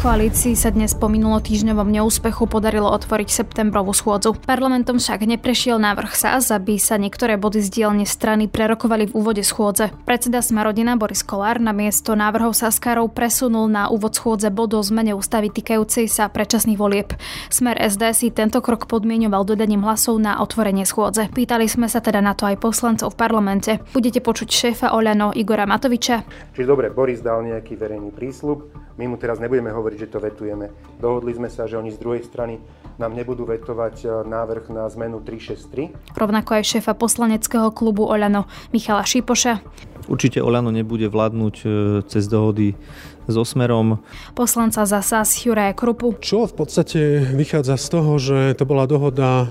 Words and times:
Koalícii 0.00 0.56
sa 0.56 0.72
dnes 0.72 0.96
po 0.96 1.12
minulotýždňovom 1.12 1.92
neúspechu 1.92 2.48
podarilo 2.48 2.88
otvoriť 2.88 3.28
septembrovú 3.28 3.92
schôdzu. 3.92 4.32
Parlamentom 4.32 4.96
však 4.96 5.28
neprešiel 5.28 5.76
návrh 5.76 6.16
SAS, 6.16 6.48
aby 6.48 6.80
sa 6.80 6.96
niektoré 6.96 7.36
body 7.36 7.60
z 7.60 7.68
dielne 7.68 8.08
strany 8.08 8.48
prerokovali 8.48 9.12
v 9.12 9.16
úvode 9.20 9.44
schôdze. 9.44 9.92
Predseda 10.08 10.40
Smarodina 10.40 10.96
Boris 10.96 11.20
Kolár 11.20 11.60
na 11.60 11.76
miesto 11.76 12.16
návrhov 12.16 12.56
Saskárov 12.56 13.12
presunul 13.12 13.68
na 13.68 13.92
úvod 13.92 14.16
schôdze 14.16 14.48
bod 14.48 14.72
o 14.72 14.80
zmene 14.80 15.12
ústavy 15.12 15.52
týkajúcej 15.52 16.08
sa 16.08 16.32
predčasných 16.32 16.80
volieb. 16.80 17.12
Smer 17.52 17.76
SD 17.76 18.02
si 18.16 18.32
tento 18.32 18.64
krok 18.64 18.88
podmienoval 18.88 19.44
dodaním 19.44 19.84
hlasov 19.84 20.16
na 20.16 20.40
otvorenie 20.40 20.88
schôdze. 20.88 21.28
Pýtali 21.28 21.68
sme 21.68 21.92
sa 21.92 22.00
teda 22.00 22.24
na 22.24 22.32
to 22.32 22.48
aj 22.48 22.56
poslancov 22.56 23.12
v 23.12 23.20
parlamente. 23.20 23.84
Budete 23.92 24.24
počuť 24.24 24.48
šéfa 24.48 24.96
Oľano 24.96 25.36
Igora 25.36 25.68
Matoviča. 25.68 26.24
Čiže 26.56 26.64
dobre, 26.64 26.88
Boris 26.88 27.20
dal 27.20 27.44
nejaký 27.44 27.76
verejný 27.76 28.16
prísľub, 28.16 28.88
my 28.96 29.04
mu 29.08 29.16
teraz 29.16 29.40
nebudeme 29.40 29.72
hovoriť, 29.72 29.89
že 29.96 30.06
to 30.10 30.18
vetujeme. 30.22 30.70
Dohodli 30.98 31.34
sme 31.34 31.48
sa, 31.48 31.66
že 31.66 31.78
oni 31.78 31.90
z 31.94 31.98
druhej 31.98 32.22
strany 32.26 32.58
nám 33.00 33.16
nebudú 33.16 33.48
vetovať 33.48 33.96
e, 34.04 34.06
návrh 34.28 34.68
na 34.68 34.84
zmenu 34.92 35.24
363. 35.24 36.14
Rovnako 36.18 36.50
aj 36.60 36.64
šéfa 36.76 36.92
poslaneckého 36.92 37.72
klubu 37.72 38.04
Oľano 38.04 38.44
Michala 38.76 39.08
Šipoša. 39.08 39.64
Určite 40.10 40.44
Oľano 40.44 40.68
nebude 40.68 41.08
vládnuť 41.08 41.56
e, 41.62 41.66
cez 42.04 42.28
dohody 42.28 42.76
so 43.24 43.46
Smerom. 43.46 44.02
Poslanca 44.36 44.84
za 44.84 45.00
SAS 45.00 45.32
Juraja 45.40 45.72
Krupu. 45.72 46.18
Čo 46.20 46.44
v 46.50 46.54
podstate 46.60 47.00
vychádza 47.32 47.80
z 47.80 47.86
toho, 47.88 48.12
že 48.20 48.38
to 48.58 48.68
bola 48.68 48.84
dohoda 48.84 49.48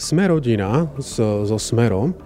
Smerodina 0.00 0.90
so, 0.98 1.44
so 1.44 1.58
Smerom, 1.60 2.16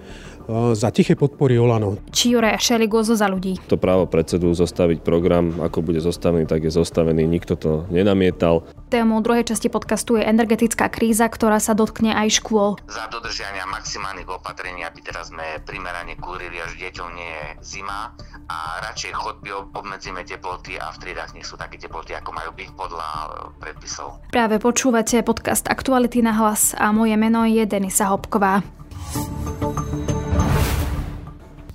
za 0.74 0.88
tiché 0.94 1.18
podpory 1.18 1.58
Olano. 1.58 1.98
Či 2.14 2.34
Juraj 2.38 2.62
Šeligozo 2.62 3.18
za 3.18 3.26
ľudí. 3.26 3.58
To 3.66 3.76
právo 3.76 4.06
predsedu 4.06 4.54
zostaviť 4.54 5.02
program, 5.02 5.58
ako 5.58 5.82
bude 5.82 5.98
zostavený, 5.98 6.46
tak 6.46 6.66
je 6.66 6.72
zostavený. 6.72 7.26
Nikto 7.26 7.54
to 7.58 7.70
nenamietal. 7.90 8.62
Témou 8.86 9.18
druhej 9.18 9.42
časti 9.42 9.66
podcastu 9.66 10.14
je 10.14 10.22
energetická 10.22 10.86
kríza, 10.86 11.26
ktorá 11.26 11.58
sa 11.58 11.74
dotkne 11.74 12.14
aj 12.14 12.38
škôl. 12.38 12.78
Za 12.86 13.10
dodržiania 13.10 13.66
maximálnych 13.66 14.30
opatrení, 14.30 14.86
aby 14.86 15.02
teraz 15.02 15.34
sme 15.34 15.58
primerane 15.66 16.14
kúrili, 16.14 16.62
až 16.62 16.78
deťom 16.78 17.08
nie 17.18 17.26
je 17.26 17.46
zima 17.76 18.14
a 18.46 18.78
radšej 18.86 19.12
chodby 19.18 19.50
obmedzíme 19.74 20.22
teploty 20.22 20.78
a 20.78 20.94
v 20.94 20.98
triedách 21.02 21.34
nech 21.34 21.46
sú 21.46 21.58
také 21.58 21.82
teploty, 21.82 22.14
ako 22.14 22.30
majú 22.30 22.50
byť 22.54 22.68
podľa 22.78 23.08
e, 23.10 23.26
predpisov. 23.58 24.22
Práve 24.30 24.62
počúvate 24.62 25.18
podcast 25.26 25.66
Aktuality 25.66 26.22
na 26.22 26.30
hlas 26.38 26.78
a 26.78 26.94
moje 26.94 27.18
meno 27.18 27.42
je 27.42 27.66
Denisa 27.66 28.06
Hopková. 28.06 28.62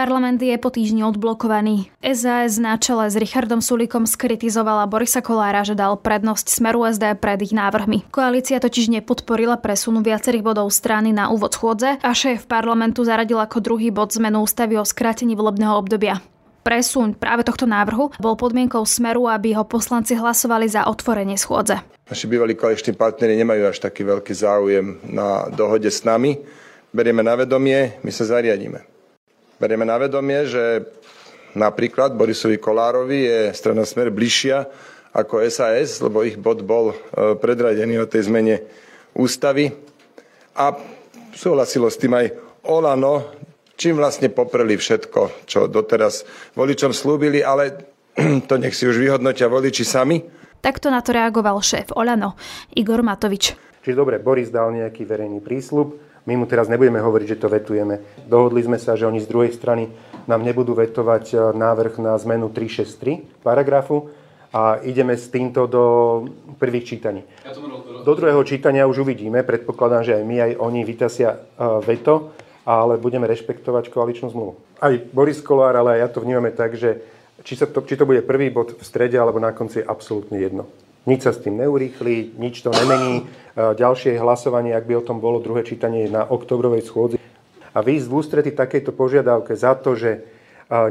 Parlament 0.00 0.40
je 0.40 0.56
po 0.56 0.72
týždni 0.72 1.04
odblokovaný. 1.04 1.92
SAS 2.00 2.56
na 2.56 2.80
čele 2.80 3.12
s 3.12 3.20
Richardom 3.20 3.60
Sulikom 3.60 4.08
skritizovala 4.08 4.88
Borisa 4.88 5.20
Kolára, 5.20 5.60
že 5.60 5.76
dal 5.76 6.00
prednosť 6.00 6.48
Smeru 6.48 6.88
SD 6.88 7.20
pred 7.20 7.36
ich 7.44 7.52
návrhmi. 7.52 8.08
Koalícia 8.08 8.64
totiž 8.64 8.88
nepodporila 8.88 9.60
presun 9.60 10.00
viacerých 10.00 10.40
bodov 10.40 10.72
strany 10.72 11.12
na 11.12 11.28
úvod 11.28 11.52
schôdze 11.52 12.00
a 12.00 12.10
šéf 12.16 12.48
parlamentu 12.48 13.04
zaradil 13.04 13.44
ako 13.44 13.60
druhý 13.60 13.92
bod 13.92 14.08
zmenu 14.16 14.40
ústavy 14.40 14.80
o 14.80 14.88
skrátení 14.88 15.36
volebného 15.36 15.76
obdobia. 15.76 16.24
Presun 16.64 17.12
práve 17.12 17.44
tohto 17.44 17.68
návrhu 17.68 18.16
bol 18.16 18.40
podmienkou 18.40 18.80
Smeru, 18.88 19.28
aby 19.28 19.52
ho 19.52 19.68
poslanci 19.68 20.16
hlasovali 20.16 20.64
za 20.64 20.88
otvorenie 20.88 21.36
schôdze. 21.36 21.76
Naši 22.08 22.24
bývalí 22.24 22.56
koaliční 22.56 22.96
partnery 22.96 23.36
nemajú 23.36 23.68
až 23.68 23.84
taký 23.84 24.08
veľký 24.08 24.32
záujem 24.32 24.96
na 25.12 25.52
dohode 25.52 25.92
s 25.92 26.08
nami. 26.08 26.40
Berieme 26.88 27.20
na 27.20 27.36
vedomie, 27.36 28.00
my 28.00 28.08
sa 28.08 28.24
zariadíme. 28.24 28.89
Berieme 29.60 29.84
na 29.84 30.00
vedomie, 30.00 30.48
že 30.48 30.88
napríklad 31.52 32.16
Borisovi 32.16 32.56
Kolárovi 32.56 33.28
je 33.28 33.40
strana 33.52 33.84
Smer 33.84 34.08
bližšia 34.08 34.64
ako 35.12 35.44
SAS, 35.52 36.00
lebo 36.00 36.24
ich 36.24 36.40
bod 36.40 36.64
bol 36.64 36.96
e, 36.96 37.36
predradený 37.36 38.00
o 38.00 38.08
tej 38.08 38.32
zmene 38.32 38.64
ústavy. 39.12 39.68
A 40.56 40.72
súhlasilo 41.36 41.92
s 41.92 42.00
tým 42.00 42.16
aj 42.16 42.32
Olano, 42.72 43.36
čím 43.76 44.00
vlastne 44.00 44.32
popreli 44.32 44.80
všetko, 44.80 45.44
čo 45.44 45.68
doteraz 45.68 46.24
voličom 46.56 46.96
slúbili, 46.96 47.44
ale 47.44 47.84
to 48.48 48.56
nech 48.56 48.72
si 48.72 48.88
už 48.88 48.96
vyhodnotia 48.96 49.52
voliči 49.52 49.84
sami. 49.84 50.24
Takto 50.64 50.88
na 50.88 51.04
to 51.04 51.12
reagoval 51.12 51.60
šéf 51.60 51.92
Olano, 52.00 52.32
Igor 52.80 53.04
Matovič. 53.04 53.52
Čiže 53.84 53.92
dobre, 53.92 54.24
Boris 54.24 54.48
dal 54.48 54.72
nejaký 54.72 55.04
verejný 55.04 55.44
prísľub, 55.44 56.09
my 56.26 56.34
mu 56.36 56.44
teraz 56.44 56.68
nebudeme 56.68 57.00
hovoriť, 57.00 57.26
že 57.36 57.40
to 57.40 57.48
vetujeme. 57.48 58.04
Dohodli 58.28 58.60
sme 58.60 58.76
sa, 58.76 58.96
že 58.96 59.08
oni 59.08 59.24
z 59.24 59.30
druhej 59.30 59.52
strany 59.56 59.88
nám 60.28 60.44
nebudú 60.44 60.76
vetovať 60.76 61.24
e, 61.32 61.36
návrh 61.56 61.96
na 61.98 62.12
zmenu 62.20 62.52
363 62.52 63.40
paragrafu 63.40 64.12
a 64.52 64.82
ideme 64.82 65.16
s 65.16 65.30
týmto 65.30 65.64
do 65.70 65.84
prvých 66.58 66.84
čítaní. 66.84 67.22
Do 68.04 68.12
druhého 68.12 68.42
čítania 68.44 68.84
už 68.84 69.06
uvidíme, 69.06 69.46
predpokladám, 69.46 70.02
že 70.04 70.16
aj 70.18 70.24
my, 70.26 70.36
aj 70.40 70.52
oni 70.60 70.80
vytasia 70.84 71.30
e, 71.32 71.38
veto, 71.86 72.36
ale 72.68 73.00
budeme 73.00 73.24
rešpektovať 73.24 73.88
koaličnú 73.88 74.28
zmluvu. 74.28 74.52
Aj 74.82 74.92
Boris 75.10 75.40
Kolár, 75.40 75.74
ale 75.80 75.96
aj 75.96 76.00
ja 76.04 76.08
to 76.12 76.20
vnímame 76.20 76.52
tak, 76.52 76.76
že 76.76 77.00
či, 77.40 77.56
sa 77.56 77.64
to, 77.64 77.80
či 77.82 77.96
to 77.96 78.04
bude 78.04 78.20
prvý 78.28 78.52
bod 78.52 78.76
v 78.76 78.82
strede 78.84 79.16
alebo 79.16 79.40
na 79.40 79.56
konci 79.56 79.80
je 79.80 79.88
absolútne 79.88 80.36
jedno. 80.36 80.68
Nič 81.08 81.24
sa 81.24 81.32
s 81.32 81.40
tým 81.40 81.56
neurýchli, 81.56 82.36
nič 82.36 82.60
to 82.60 82.68
nemení. 82.68 83.24
E, 83.24 83.72
ďalšie 83.72 84.20
hlasovanie, 84.20 84.76
ak 84.76 84.84
by 84.84 85.00
o 85.00 85.06
tom 85.06 85.16
bolo 85.16 85.40
druhé 85.40 85.64
čítanie 85.64 86.08
na 86.12 86.28
oktobrovej 86.28 86.84
schôdzi. 86.84 87.16
A 87.72 87.78
výjsť 87.80 88.06
v 88.10 88.16
ústrety 88.16 88.50
takejto 88.52 88.92
požiadavke 88.92 89.56
za 89.56 89.72
to, 89.80 89.96
že 89.96 90.10
e, 90.12 90.20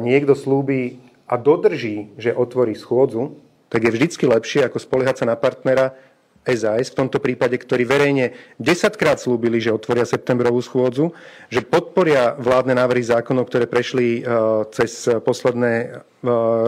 niekto 0.02 0.34
slúbi 0.34 0.98
a 1.30 1.38
dodrží, 1.38 2.10
že 2.18 2.34
otvorí 2.34 2.74
schôdzu, 2.74 3.38
tak 3.70 3.86
je 3.86 3.94
vždycky 3.94 4.26
lepšie, 4.26 4.66
ako 4.66 4.82
spoliehať 4.82 5.22
sa 5.22 5.26
na 5.30 5.38
partnera, 5.38 5.94
SAS 6.56 6.90
v 6.94 7.06
tomto 7.06 7.22
prípade, 7.22 7.58
ktorí 7.58 7.86
verejne 7.86 8.34
10 8.58 8.96
krát 8.96 9.22
slúbili, 9.22 9.62
že 9.62 9.74
otvoria 9.74 10.08
septembrovú 10.08 10.60
schôdzu, 10.64 11.14
že 11.48 11.62
podporia 11.62 12.34
vládne 12.40 12.78
návrhy 12.78 13.06
zákonov, 13.06 13.48
ktoré 13.50 13.70
prešli 13.70 14.20
e, 14.20 14.32
cez 14.74 15.06
posledné 15.22 15.74
e, 15.80 15.88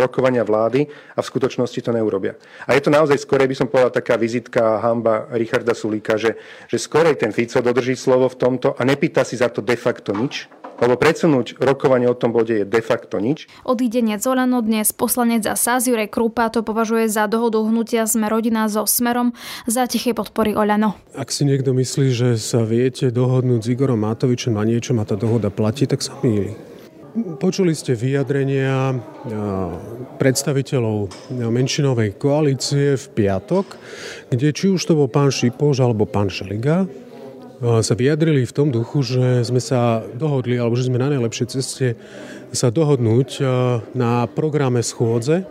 rokovania 0.01 0.45
vlády 0.45 0.85
a 1.15 1.19
v 1.19 1.29
skutočnosti 1.29 1.79
to 1.81 1.91
neurobia. 1.91 2.37
A 2.69 2.77
je 2.77 2.85
to 2.85 2.93
naozaj 2.93 3.17
skorej, 3.17 3.49
by 3.49 3.55
som 3.57 3.67
povedal, 3.67 3.91
taká 3.91 4.15
vizitka 4.15 4.77
hamba 4.79 5.25
Richarda 5.33 5.73
Sulíka, 5.73 6.15
že, 6.21 6.37
že 6.69 6.77
skorej 6.77 7.17
ten 7.17 7.33
Fico 7.33 7.59
dodrží 7.59 7.97
slovo 7.97 8.29
v 8.29 8.39
tomto 8.39 8.77
a 8.77 8.81
nepýta 8.85 9.25
si 9.25 9.35
za 9.39 9.49
to 9.49 9.65
de 9.65 9.75
facto 9.75 10.13
nič, 10.13 10.60
lebo 10.81 10.97
predsunúť 10.97 11.61
rokovanie 11.61 12.09
o 12.09 12.17
tom 12.17 12.33
bode 12.33 12.51
je 12.51 12.65
de 12.65 12.81
facto 12.81 13.21
nič. 13.21 13.45
Odídenie 13.63 14.17
Zolano 14.17 14.65
dnes 14.65 14.89
poslanec 14.91 15.45
za 15.45 15.53
SAS 15.53 15.85
Jurek 15.85 16.09
Krúpa 16.09 16.49
to 16.49 16.65
považuje 16.65 17.05
za 17.05 17.29
dohodu 17.29 17.61
hnutia 17.61 18.09
Sme 18.09 18.27
rodina 18.27 18.65
so 18.65 18.89
Smerom 18.89 19.37
za 19.69 19.85
tiché 19.85 20.17
podpory 20.17 20.57
Oľano. 20.57 20.97
Ak 21.13 21.29
si 21.29 21.45
niekto 21.45 21.77
myslí, 21.77 22.09
že 22.09 22.29
sa 22.41 22.65
viete 22.65 23.13
dohodnúť 23.13 23.61
s 23.61 23.71
Igorom 23.71 24.01
Matovičom 24.01 24.57
na 24.57 24.65
niečom 24.65 24.97
a 24.97 25.05
tá 25.05 25.13
dohoda 25.13 25.53
platí, 25.53 25.85
tak 25.85 26.01
sa 26.01 26.17
mýli. 26.25 26.57
Počuli 27.11 27.75
ste 27.75 27.91
vyjadrenia 27.91 28.95
predstaviteľov 30.15 31.11
menšinovej 31.35 32.15
koalície 32.15 32.95
v 32.95 33.05
piatok, 33.11 33.75
kde 34.31 34.55
či 34.55 34.71
už 34.71 34.79
to 34.79 34.95
bol 34.95 35.11
pán 35.11 35.27
Šipoš 35.27 35.83
alebo 35.83 36.07
pán 36.07 36.31
Šeliga, 36.31 36.87
sa 37.61 37.93
vyjadrili 37.93 38.41
v 38.49 38.55
tom 38.57 38.73
duchu, 38.73 39.05
že 39.05 39.45
sme 39.45 39.61
sa 39.61 40.01
dohodli, 40.17 40.57
alebo 40.57 40.73
že 40.73 40.89
sme 40.89 40.97
na 40.97 41.13
najlepšej 41.13 41.47
ceste 41.53 41.93
sa 42.49 42.73
dohodnúť 42.73 43.45
na 43.93 44.25
programe 44.25 44.81
schôdze, 44.81 45.45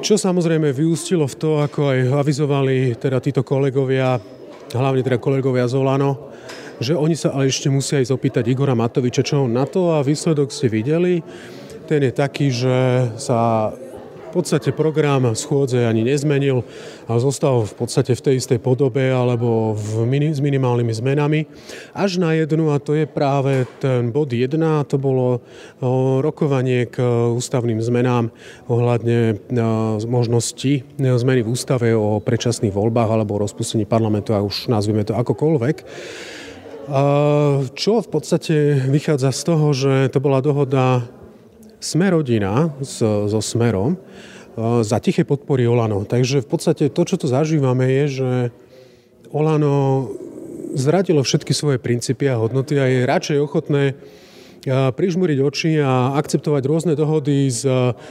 čo 0.00 0.16
samozrejme 0.16 0.72
vyústilo 0.72 1.28
v 1.28 1.36
to, 1.36 1.50
ako 1.60 1.92
aj 1.92 1.98
avizovali 2.24 2.96
teda 2.96 3.20
títo 3.20 3.44
kolegovia, 3.44 4.16
hlavne 4.72 5.04
teda 5.04 5.20
kolegovia 5.20 5.68
Zolano, 5.68 6.32
že 6.80 6.96
oni 6.96 7.16
sa 7.16 7.36
ale 7.36 7.52
ešte 7.52 7.68
musia 7.68 8.00
ísť 8.00 8.12
opýtať 8.12 8.48
Igora 8.48 8.72
Matoviča, 8.72 9.24
čo 9.24 9.44
on 9.44 9.52
na 9.52 9.68
to 9.68 9.92
a 9.92 10.04
výsledok 10.04 10.52
ste 10.52 10.72
videli. 10.72 11.20
Ten 11.84 12.00
je 12.00 12.12
taký, 12.16 12.48
že 12.48 13.12
sa 13.20 13.72
podstate 14.34 14.74
program 14.74 15.30
schôdze 15.38 15.86
ani 15.86 16.02
nezmenil 16.02 16.66
a 17.06 17.22
zostal 17.22 17.62
v 17.62 17.74
podstate 17.78 18.18
v 18.18 18.24
tej 18.26 18.34
istej 18.42 18.58
podobe 18.58 19.14
alebo 19.14 19.78
v 19.78 20.02
mini, 20.02 20.34
s 20.34 20.42
minimálnymi 20.42 20.90
zmenami. 20.90 21.46
Až 21.94 22.18
na 22.18 22.34
jednu, 22.34 22.74
a 22.74 22.82
to 22.82 22.98
je 22.98 23.06
práve 23.06 23.70
ten 23.78 24.10
bod 24.10 24.34
1, 24.34 24.58
to 24.90 24.98
bolo 24.98 25.38
rokovanie 26.18 26.90
k 26.90 26.98
ústavným 27.30 27.78
zmenám 27.78 28.34
ohľadne 28.66 29.38
možnosti 30.10 30.82
zmeny 30.98 31.40
v 31.46 31.50
ústave 31.54 31.94
o 31.94 32.18
predčasných 32.18 32.74
voľbách 32.74 33.10
alebo 33.14 33.38
rozpustení 33.38 33.86
parlamentu, 33.86 34.34
a 34.34 34.42
už 34.42 34.66
nazvime 34.66 35.06
to 35.06 35.14
akokoľvek. 35.14 35.76
Čo 37.72 37.92
v 38.04 38.08
podstate 38.10 38.76
vychádza 38.90 39.30
z 39.32 39.42
toho, 39.46 39.66
že 39.72 40.12
to 40.12 40.18
bola 40.20 40.44
dohoda 40.44 41.06
sme 41.84 42.08
rodina 42.08 42.72
so, 42.80 43.28
so 43.28 43.44
Smerom 43.44 44.00
za 44.80 44.96
tiché 45.02 45.28
podpory 45.28 45.68
Olano. 45.68 46.08
Takže 46.08 46.40
v 46.40 46.48
podstate 46.48 46.88
to, 46.88 47.02
čo 47.04 47.20
tu 47.20 47.26
zažívame, 47.28 47.84
je, 47.90 48.04
že 48.22 48.30
Olano 49.34 50.08
zradilo 50.74 51.20
všetky 51.20 51.52
svoje 51.52 51.78
princípy 51.82 52.30
a 52.30 52.40
hodnoty 52.40 52.78
a 52.80 52.86
je 52.86 53.06
radšej 53.06 53.38
ochotné 53.42 53.98
prižmúriť 54.68 55.38
oči 55.44 55.72
a 55.80 56.16
akceptovať 56.16 56.62
rôzne 56.64 56.94
dohody 56.96 57.52
s, 57.52 57.64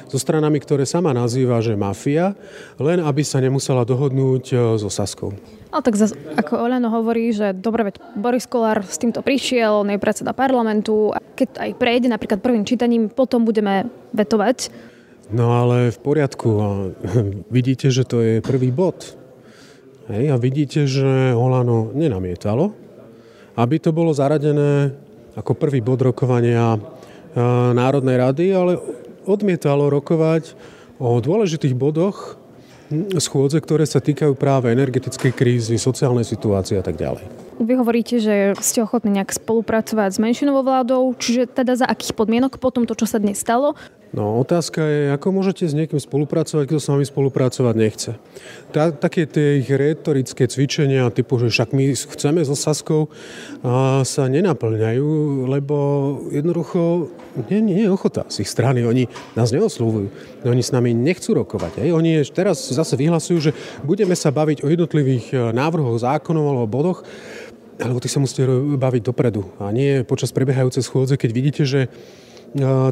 so 0.09 0.17
stranami, 0.17 0.61
ktoré 0.61 0.85
sama 0.85 1.09
nazýva, 1.11 1.59
že 1.65 1.73
mafia, 1.73 2.37
len 2.77 3.01
aby 3.01 3.25
sa 3.25 3.41
nemusela 3.41 3.81
dohodnúť 3.83 4.43
e, 4.53 4.55
so 4.77 4.89
Saskou. 4.89 5.33
Ale 5.73 5.81
tak 5.81 5.97
zase, 5.97 6.13
ako 6.37 6.69
Olano 6.69 6.93
hovorí, 6.93 7.33
že 7.33 7.57
dobre, 7.57 7.89
veď 7.89 7.95
Boris 8.13 8.45
Kolár 8.45 8.85
s 8.85 9.01
týmto 9.01 9.25
prišiel, 9.25 9.81
on 9.81 9.89
je 9.89 9.97
predseda 9.97 10.37
parlamentu 10.37 11.09
a 11.09 11.17
keď 11.17 11.57
aj 11.57 11.71
prejde 11.81 12.07
napríklad 12.13 12.45
prvým 12.45 12.61
čítaním, 12.61 13.09
potom 13.09 13.41
budeme 13.41 13.89
vetovať. 14.13 14.69
No 15.33 15.57
ale 15.57 15.89
v 15.89 15.97
poriadku. 15.97 16.49
Vidíte, 17.55 17.89
že 17.89 18.05
to 18.05 18.21
je 18.21 18.33
prvý 18.45 18.69
bod. 18.69 19.17
Hej, 20.11 20.29
a 20.29 20.37
vidíte, 20.37 20.83
že 20.83 21.31
Olano 21.31 21.95
nenamietalo, 21.95 22.75
aby 23.55 23.79
to 23.79 23.95
bolo 23.95 24.11
zaradené 24.11 24.91
ako 25.33 25.51
prvý 25.57 25.81
bod 25.81 26.01
rokovania 26.01 26.77
e, 26.77 26.79
Národnej 27.73 28.17
rady, 28.21 28.45
ale 28.53 28.73
odmietalo 29.25 29.89
rokovať 29.89 30.53
o 31.01 31.17
dôležitých 31.17 31.73
bodoch 31.73 32.37
schôdze, 33.17 33.57
ktoré 33.57 33.89
sa 33.89 33.97
týkajú 33.97 34.37
práve 34.37 34.69
energetickej 34.69 35.31
krízy, 35.33 35.75
sociálnej 35.81 36.27
situácie 36.27 36.77
a 36.77 36.85
tak 36.85 36.99
ďalej. 36.99 37.25
Vy 37.57 37.73
hovoríte, 37.79 38.17
že 38.21 38.53
ste 38.59 38.85
ochotní 38.85 39.17
nejak 39.17 39.33
spolupracovať 39.33 40.09
s 40.17 40.19
menšinovou 40.21 40.65
vládou, 40.65 41.13
čiže 41.17 41.49
teda 41.49 41.77
za 41.79 41.85
akých 41.89 42.17
podmienok 42.17 42.61
potom 42.61 42.85
to, 42.85 42.93
čo 42.93 43.09
sa 43.09 43.21
dnes 43.21 43.39
stalo, 43.39 43.77
No 44.13 44.37
otázka 44.37 44.77
je, 44.85 45.01
ako 45.09 45.33
môžete 45.33 45.65
s 45.65 45.73
niekým 45.73 45.97
spolupracovať, 45.97 46.69
kto 46.69 46.77
s 46.77 46.85
vami 46.85 47.01
spolupracovať 47.01 47.73
nechce. 47.73 48.11
Ta, 48.69 48.93
také 48.93 49.25
tie 49.25 49.57
ich 49.57 49.65
retorické 49.65 50.45
cvičenia, 50.45 51.09
typu, 51.09 51.41
že 51.41 51.49
však 51.49 51.73
my 51.73 51.97
chceme 51.97 52.45
so 52.45 52.53
Saskou, 52.53 53.09
a 53.65 54.05
sa 54.05 54.29
nenaplňajú, 54.29 55.09
lebo 55.49 55.77
jednoducho 56.29 57.09
nie, 57.49 57.65
nie 57.65 57.79
je 57.81 57.89
ochota 57.89 58.29
z 58.29 58.45
ich 58.45 58.53
strany. 58.53 58.85
Oni 58.85 59.09
nás 59.33 59.49
neoslovujú. 59.49 60.13
Oni 60.45 60.61
s 60.61 60.69
nami 60.69 60.93
nechcú 60.93 61.33
rokovať. 61.33 61.81
Aj. 61.81 61.89
Oni 61.89 62.21
teraz 62.29 62.69
zase 62.69 62.93
vyhlasujú, 62.93 63.49
že 63.49 63.51
budeme 63.81 64.13
sa 64.13 64.29
baviť 64.29 64.61
o 64.61 64.69
jednotlivých 64.69 65.25
e, 65.33 65.37
návrhoch 65.57 65.97
zákonov 65.97 66.45
alebo 66.53 66.69
bodoch, 66.69 67.01
alebo 67.81 67.97
ty 67.97 68.05
sa 68.05 68.21
musíte 68.21 68.45
baviť 68.77 69.01
dopredu. 69.09 69.49
A 69.57 69.73
nie 69.73 70.05
počas 70.05 70.29
prebiehajúcej 70.29 70.85
schôdze, 70.85 71.17
keď 71.17 71.29
vidíte, 71.33 71.63
že 71.65 71.89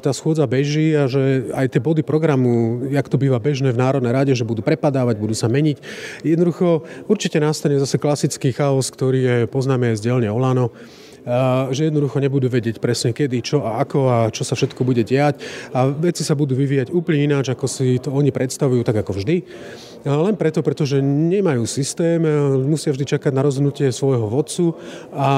tá 0.02 0.12
schôdza 0.12 0.50
beží 0.50 0.98
a 0.98 1.06
že 1.06 1.54
aj 1.54 1.78
tie 1.78 1.82
body 1.82 2.02
programu, 2.02 2.82
jak 2.90 3.06
to 3.06 3.22
býva 3.22 3.38
bežné 3.38 3.70
v 3.70 3.78
Národnej 3.78 4.10
rade, 4.10 4.34
že 4.34 4.42
budú 4.42 4.66
prepadávať, 4.66 5.22
budú 5.22 5.38
sa 5.38 5.46
meniť. 5.46 5.78
Jednoducho 6.26 6.84
určite 7.06 7.38
nastane 7.38 7.78
zase 7.78 8.02
klasický 8.02 8.50
chaos, 8.52 8.90
ktorý 8.90 9.20
je, 9.22 9.36
poznáme 9.46 9.94
aj 9.94 10.02
z 10.02 10.04
dielne 10.10 10.34
Olano, 10.34 10.74
že 11.70 11.94
jednoducho 11.94 12.18
nebudú 12.18 12.50
vedieť 12.50 12.82
presne 12.82 13.14
kedy, 13.14 13.46
čo 13.46 13.62
a 13.62 13.78
ako 13.86 14.00
a 14.10 14.18
čo 14.34 14.42
sa 14.42 14.58
všetko 14.58 14.82
bude 14.82 15.06
diať 15.06 15.38
a 15.70 15.86
veci 15.86 16.26
sa 16.26 16.34
budú 16.34 16.58
vyvíjať 16.58 16.90
úplne 16.90 17.30
ináč, 17.30 17.54
ako 17.54 17.70
si 17.70 18.02
to 18.02 18.10
oni 18.10 18.34
predstavujú, 18.34 18.82
tak 18.82 19.06
ako 19.06 19.22
vždy. 19.22 19.46
Len 20.02 20.34
preto, 20.34 20.66
pretože 20.66 20.98
nemajú 20.98 21.62
systém, 21.70 22.18
musia 22.66 22.90
vždy 22.90 23.06
čakať 23.06 23.38
na 23.38 23.46
rozhodnutie 23.46 23.94
svojho 23.94 24.26
vodcu 24.34 24.74
a 25.14 25.30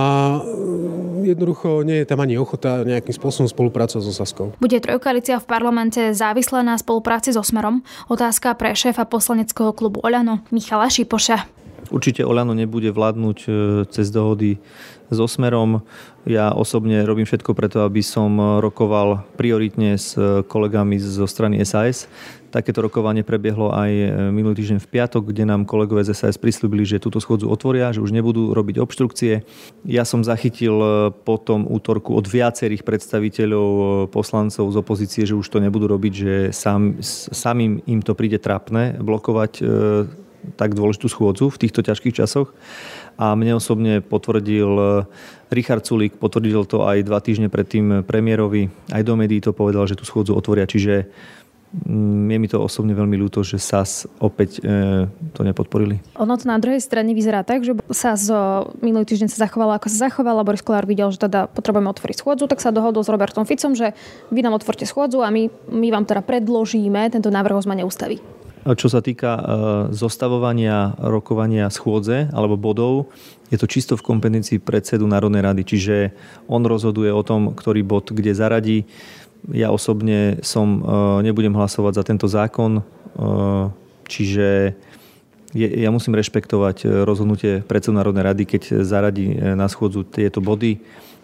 jednoducho 1.25 1.87
nie 1.87 2.03
je 2.03 2.09
tam 2.09 2.19
ani 2.19 2.35
ochota 2.35 2.83
nejakým 2.83 3.15
spôsobom 3.15 3.47
spolupracovať 3.47 4.03
so 4.03 4.13
Saskou. 4.13 4.47
Bude 4.59 4.77
trojkoalícia 4.83 5.39
v 5.39 5.47
parlamente 5.47 6.11
závislá 6.11 6.61
na 6.61 6.75
spolupráci 6.75 7.31
so 7.31 7.41
Smerom? 7.41 7.81
Otázka 8.11 8.53
pre 8.59 8.75
šéfa 8.75 9.07
poslaneckého 9.07 9.71
klubu 9.71 10.03
Oľano 10.03 10.43
Michala 10.51 10.91
Šipoša. 10.91 11.62
Určite 11.91 12.23
Oľano 12.23 12.55
nebude 12.55 12.93
vládnuť 12.93 13.37
e, 13.43 13.49
cez 13.89 14.13
dohody 14.13 14.61
so 15.11 15.27
Smerom. 15.27 15.83
Ja 16.23 16.55
osobne 16.55 17.03
robím 17.03 17.27
všetko 17.27 17.51
preto, 17.51 17.83
aby 17.83 17.99
som 17.99 18.39
rokoval 18.63 19.27
prioritne 19.35 19.99
s 19.99 20.15
kolegami 20.47 20.95
zo 20.95 21.27
strany 21.27 21.59
SAS. 21.67 22.07
Takéto 22.47 22.85
rokovanie 22.85 23.25
prebiehlo 23.25 23.73
aj 23.73 23.91
minulý 24.31 24.61
týždeň 24.61 24.79
v 24.79 24.91
piatok, 24.93 25.33
kde 25.33 25.43
nám 25.43 25.65
kolegové 25.65 26.05
z 26.05 26.15
SAS 26.15 26.39
prislúbili, 26.39 26.85
že 26.85 27.01
túto 27.01 27.17
schôdzu 27.17 27.49
otvoria, 27.49 27.91
že 27.91 27.99
už 27.99 28.13
nebudú 28.13 28.53
robiť 28.55 28.77
obštrukcie. 28.79 29.43
Ja 29.83 30.05
som 30.05 30.23
zachytil 30.23 30.79
po 31.27 31.35
tom 31.41 31.65
útorku 31.67 32.15
od 32.15 32.23
viacerých 32.23 32.85
predstaviteľov 32.87 34.07
poslancov 34.13 34.69
z 34.69 34.77
opozície, 34.79 35.23
že 35.25 35.35
už 35.35 35.49
to 35.49 35.59
nebudú 35.59 35.91
robiť, 35.91 36.13
že 36.13 36.33
sám, 36.55 37.01
samým 37.33 37.81
im 37.89 37.99
to 38.05 38.13
príde 38.15 38.37
trápne 38.39 38.95
blokovať 39.01 39.51
e, 39.59 39.63
tak 40.59 40.75
dôležitú 40.77 41.07
schôdzu 41.09 41.49
v 41.49 41.59
týchto 41.59 41.83
ťažkých 41.83 42.17
časoch. 42.17 42.51
A 43.17 43.37
mne 43.37 43.57
osobne 43.61 44.01
potvrdil 44.01 44.71
e, 44.73 44.85
Richard 45.53 45.85
Sulík, 45.85 46.17
potvrdil 46.17 46.65
to 46.65 46.85
aj 46.85 47.05
dva 47.05 47.21
týždne 47.21 47.47
predtým 47.47 48.01
premiérovi, 48.03 48.73
aj 48.89 49.01
do 49.05 49.13
médií 49.13 49.39
to 49.43 49.53
povedal, 49.53 49.85
že 49.85 49.97
tú 49.97 50.03
schôdzu 50.03 50.33
otvoria. 50.33 50.65
Čiže 50.65 51.09
Mm, 51.73 52.29
je 52.29 52.37
mi 52.37 52.45
to 52.45 52.61
osobne 52.61 52.93
veľmi 52.93 53.17
ľúto, 53.17 53.41
že 53.41 53.57
SAS 53.57 54.05
opäť 54.21 54.61
e, 54.61 55.09
to 55.33 55.41
nepodporili. 55.41 55.97
Ono 56.21 56.37
to 56.37 56.45
na 56.45 56.61
druhej 56.61 56.77
strane 56.77 57.17
vyzerá 57.17 57.41
tak, 57.41 57.65
že 57.65 57.73
SAS 57.89 58.29
minulý 58.77 59.09
týždeň 59.09 59.33
sa 59.33 59.49
zachovala 59.49 59.81
ako 59.81 59.89
sa 59.89 60.05
zachovala. 60.05 60.45
Boris 60.45 60.61
Kolár 60.61 60.85
videl, 60.85 61.09
že 61.09 61.25
teda 61.25 61.49
potrebujeme 61.49 61.89
otvoriť 61.89 62.21
schôdzu, 62.21 62.45
tak 62.45 62.61
sa 62.61 62.69
dohodol 62.69 63.01
s 63.01 63.09
Robertom 63.09 63.49
Ficom, 63.49 63.73
že 63.73 63.97
vy 64.29 64.45
nám 64.45 64.53
otvorte 64.53 64.85
schôdzu 64.85 65.25
a 65.25 65.33
my, 65.33 65.49
my 65.73 65.87
vám 65.89 66.05
teda 66.05 66.21
predložíme 66.21 67.09
tento 67.09 67.33
návrh 67.33 67.57
o 67.57 67.65
zmene 67.65 67.81
ústavy. 67.89 68.21
Čo 68.63 68.87
sa 68.87 69.03
týka 69.03 69.31
e, 69.35 69.41
zostavovania 69.91 70.95
rokovania 70.95 71.67
schôdze 71.67 72.31
alebo 72.31 72.55
bodov, 72.55 73.11
je 73.51 73.59
to 73.59 73.67
čisto 73.67 73.99
v 73.99 74.07
kompetencii 74.07 74.63
predsedu 74.63 75.03
Národnej 75.03 75.43
rady, 75.43 75.61
čiže 75.67 75.95
on 76.47 76.63
rozhoduje 76.63 77.11
o 77.11 77.27
tom, 77.27 77.51
ktorý 77.51 77.83
bod 77.83 78.15
kde 78.15 78.31
zaradí. 78.31 78.87
Ja 79.51 79.75
osobne 79.75 80.39
som, 80.47 80.79
e, 80.79 81.27
nebudem 81.27 81.51
hlasovať 81.51 81.93
za 81.99 82.03
tento 82.07 82.27
zákon, 82.31 82.79
e, 82.79 82.81
čiže 84.07 84.79
ja 85.53 85.93
musím 85.93 86.17
rešpektovať 86.17 87.05
rozhodnutie 87.05 87.61
predsedu 87.61 87.93
Národnej 87.93 88.25
rady, 88.25 88.43
keď 88.49 88.81
zaradí 88.81 89.37
na 89.53 89.69
schôdzu 89.69 90.01
tieto 90.01 90.41
body. 90.41 90.81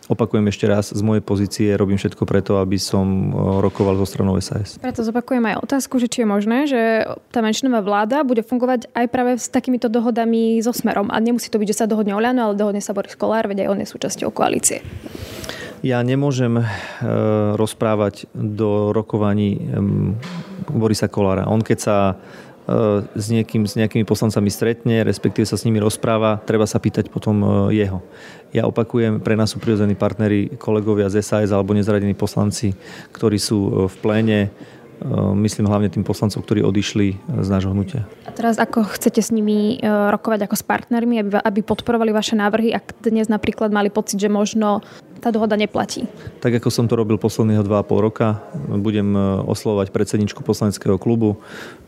Opakujem 0.10 0.50
ešte 0.50 0.66
raz, 0.66 0.90
z 0.90 1.02
mojej 1.06 1.22
pozície 1.22 1.70
robím 1.78 2.02
všetko 2.02 2.26
preto, 2.26 2.58
aby 2.58 2.82
som 2.82 3.30
rokoval 3.62 3.94
zo 4.02 4.10
stranou 4.10 4.34
SAS. 4.42 4.82
Preto 4.82 5.06
zopakujem 5.06 5.54
aj 5.54 5.62
otázku, 5.62 6.02
že 6.02 6.10
či 6.10 6.26
je 6.26 6.28
možné, 6.28 6.66
že 6.66 7.06
tá 7.30 7.46
menšinová 7.46 7.86
vláda 7.86 8.26
bude 8.26 8.42
fungovať 8.42 8.90
aj 8.98 9.06
práve 9.06 9.38
s 9.38 9.54
takýmito 9.54 9.86
dohodami 9.86 10.58
so 10.66 10.74
Smerom. 10.74 11.14
A 11.14 11.22
nemusí 11.22 11.54
to 11.54 11.62
byť, 11.62 11.70
že 11.70 11.80
sa 11.80 11.86
dohodne 11.86 12.18
Oľano, 12.18 12.42
ale 12.42 12.58
dohodne 12.58 12.82
sa 12.82 12.98
Boris 12.98 13.14
Kolár, 13.14 13.46
veď 13.46 13.70
aj 13.70 13.70
on 13.70 13.80
je 13.86 13.88
súčasťou 13.94 14.34
koalície. 14.34 14.82
Ja 15.86 16.02
nemôžem 16.02 16.58
e, 16.58 16.66
rozprávať 17.54 18.28
do 18.34 18.90
rokovaní 18.92 19.62
Borisa 20.68 21.06
Kolára. 21.06 21.46
On 21.46 21.62
keď 21.62 21.78
sa 21.78 21.98
e, 22.10 22.16
s, 23.16 23.28
niekým, 23.34 23.66
s 23.66 23.74
nejakými 23.80 24.06
poslancami 24.06 24.50
stretne, 24.54 25.02
respektíve 25.02 25.48
sa 25.48 25.58
s 25.58 25.66
nimi 25.66 25.82
rozpráva, 25.82 26.38
treba 26.44 26.70
sa 26.70 26.78
pýtať 26.78 27.10
potom 27.10 27.42
e, 27.42 27.48
jeho. 27.82 28.04
Ja 28.50 28.66
opakujem, 28.66 29.22
pre 29.22 29.38
nás 29.38 29.54
sú 29.54 29.62
prirodzení 29.62 29.94
partnery, 29.94 30.58
kolegovia 30.58 31.10
z 31.10 31.22
SAS 31.22 31.54
alebo 31.54 31.78
nezradení 31.78 32.18
poslanci, 32.18 32.74
ktorí 33.14 33.38
sú 33.38 33.90
v 33.90 33.96
pléne 34.02 34.50
myslím 35.48 35.66
hlavne 35.68 35.88
tým 35.88 36.04
poslancom, 36.04 36.44
ktorí 36.44 36.60
odišli 36.64 37.16
z 37.20 37.48
nášho 37.48 37.72
hnutia. 37.72 38.04
A 38.28 38.32
teraz 38.36 38.60
ako 38.60 38.84
chcete 38.98 39.24
s 39.24 39.32
nimi 39.32 39.80
rokovať 39.84 40.46
ako 40.46 40.56
s 40.60 40.64
partnermi, 40.64 41.16
aby, 41.24 41.30
aby 41.40 41.60
podporovali 41.64 42.12
vaše 42.12 42.36
návrhy, 42.36 42.76
ak 42.76 43.00
dnes 43.04 43.32
napríklad 43.32 43.72
mali 43.72 43.88
pocit, 43.88 44.20
že 44.20 44.28
možno 44.28 44.84
tá 45.20 45.36
dohoda 45.36 45.60
neplatí. 45.60 46.08
Tak 46.40 46.64
ako 46.64 46.72
som 46.72 46.88
to 46.88 46.96
robil 46.96 47.20
posledného 47.20 47.62
2,5 47.64 48.08
roka, 48.08 48.40
budem 48.80 49.12
e, 49.14 49.20
oslovať 49.44 49.92
predsedničku 49.92 50.42
poslaneckého 50.48 50.96
klubu, 50.96 51.44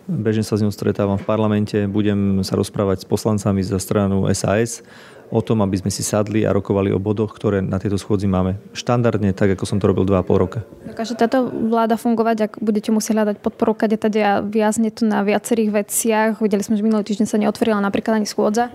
bežne 0.06 0.44
sa 0.44 0.60
s 0.60 0.64
ňou 0.68 0.76
stretávam 0.76 1.16
v 1.16 1.24
parlamente, 1.24 1.80
budem 1.88 2.44
sa 2.44 2.60
rozprávať 2.60 3.04
s 3.04 3.08
poslancami 3.08 3.64
za 3.64 3.80
stranu 3.80 4.28
SAS 4.36 4.84
o 5.32 5.40
tom, 5.40 5.64
aby 5.64 5.80
sme 5.80 5.88
si 5.88 6.04
sadli 6.04 6.44
a 6.44 6.52
rokovali 6.52 6.92
o 6.92 7.00
bodoch, 7.00 7.32
ktoré 7.32 7.64
na 7.64 7.80
tejto 7.80 7.96
schôdzi 7.96 8.28
máme. 8.28 8.60
Štandardne, 8.76 9.32
tak 9.32 9.56
ako 9.56 9.64
som 9.64 9.80
to 9.80 9.88
robil 9.88 10.04
2,5 10.04 10.28
roka. 10.36 10.60
Dokáže 10.84 11.16
táto 11.16 11.48
vláda 11.48 11.96
fungovať, 11.96 12.38
ak 12.52 12.52
budete 12.60 12.92
musieť 12.92 13.24
hľadať 13.24 13.36
podporu, 13.40 13.72
kade 13.74 13.96
tady 13.96 14.20
a 14.20 14.44
viazne 14.44 14.92
to 14.92 15.08
na 15.08 15.24
viacerých 15.24 15.72
veciach? 15.72 16.44
Videli 16.44 16.62
sme, 16.62 16.76
že 16.76 16.84
minulý 16.84 17.08
týždeň 17.08 17.28
sa 17.32 17.40
neotvorila 17.40 17.80
napríklad 17.80 18.20
ani 18.20 18.28
schôdza. 18.28 18.70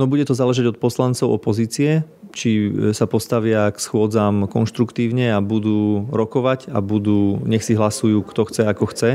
No 0.00 0.08
bude 0.08 0.24
to 0.24 0.32
záležať 0.32 0.72
od 0.72 0.80
poslancov 0.80 1.28
opozície, 1.28 2.08
či 2.32 2.72
sa 2.96 3.04
postavia 3.04 3.68
k 3.68 3.76
schôdzam 3.76 4.48
konštruktívne 4.48 5.36
a 5.36 5.44
budú 5.44 6.08
rokovať 6.08 6.72
a 6.72 6.80
budú, 6.80 7.44
nech 7.44 7.60
si 7.60 7.76
hlasujú, 7.76 8.24
kto 8.24 8.48
chce, 8.48 8.62
ako 8.64 8.84
chce 8.88 9.10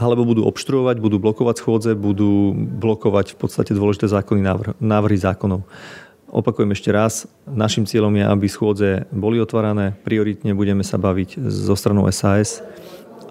alebo 0.00 0.24
budú 0.24 0.48
obštruovať, 0.48 0.96
budú 0.96 1.20
blokovať 1.20 1.60
schôdze, 1.60 1.92
budú 1.92 2.56
blokovať 2.56 3.36
v 3.36 3.38
podstate 3.38 3.76
dôležité 3.76 4.08
zákony, 4.08 4.40
návrhy 4.80 5.18
zákonov. 5.20 5.68
Opakujem 6.30 6.72
ešte 6.72 6.94
raz, 6.94 7.26
našim 7.44 7.84
cieľom 7.84 8.14
je, 8.14 8.24
aby 8.24 8.46
schôdze 8.46 9.04
boli 9.10 9.42
otvárané, 9.42 9.98
prioritne 10.06 10.54
budeme 10.54 10.86
sa 10.86 10.94
baviť 10.96 11.42
so 11.42 11.74
stranou 11.74 12.06
SAS 12.14 12.62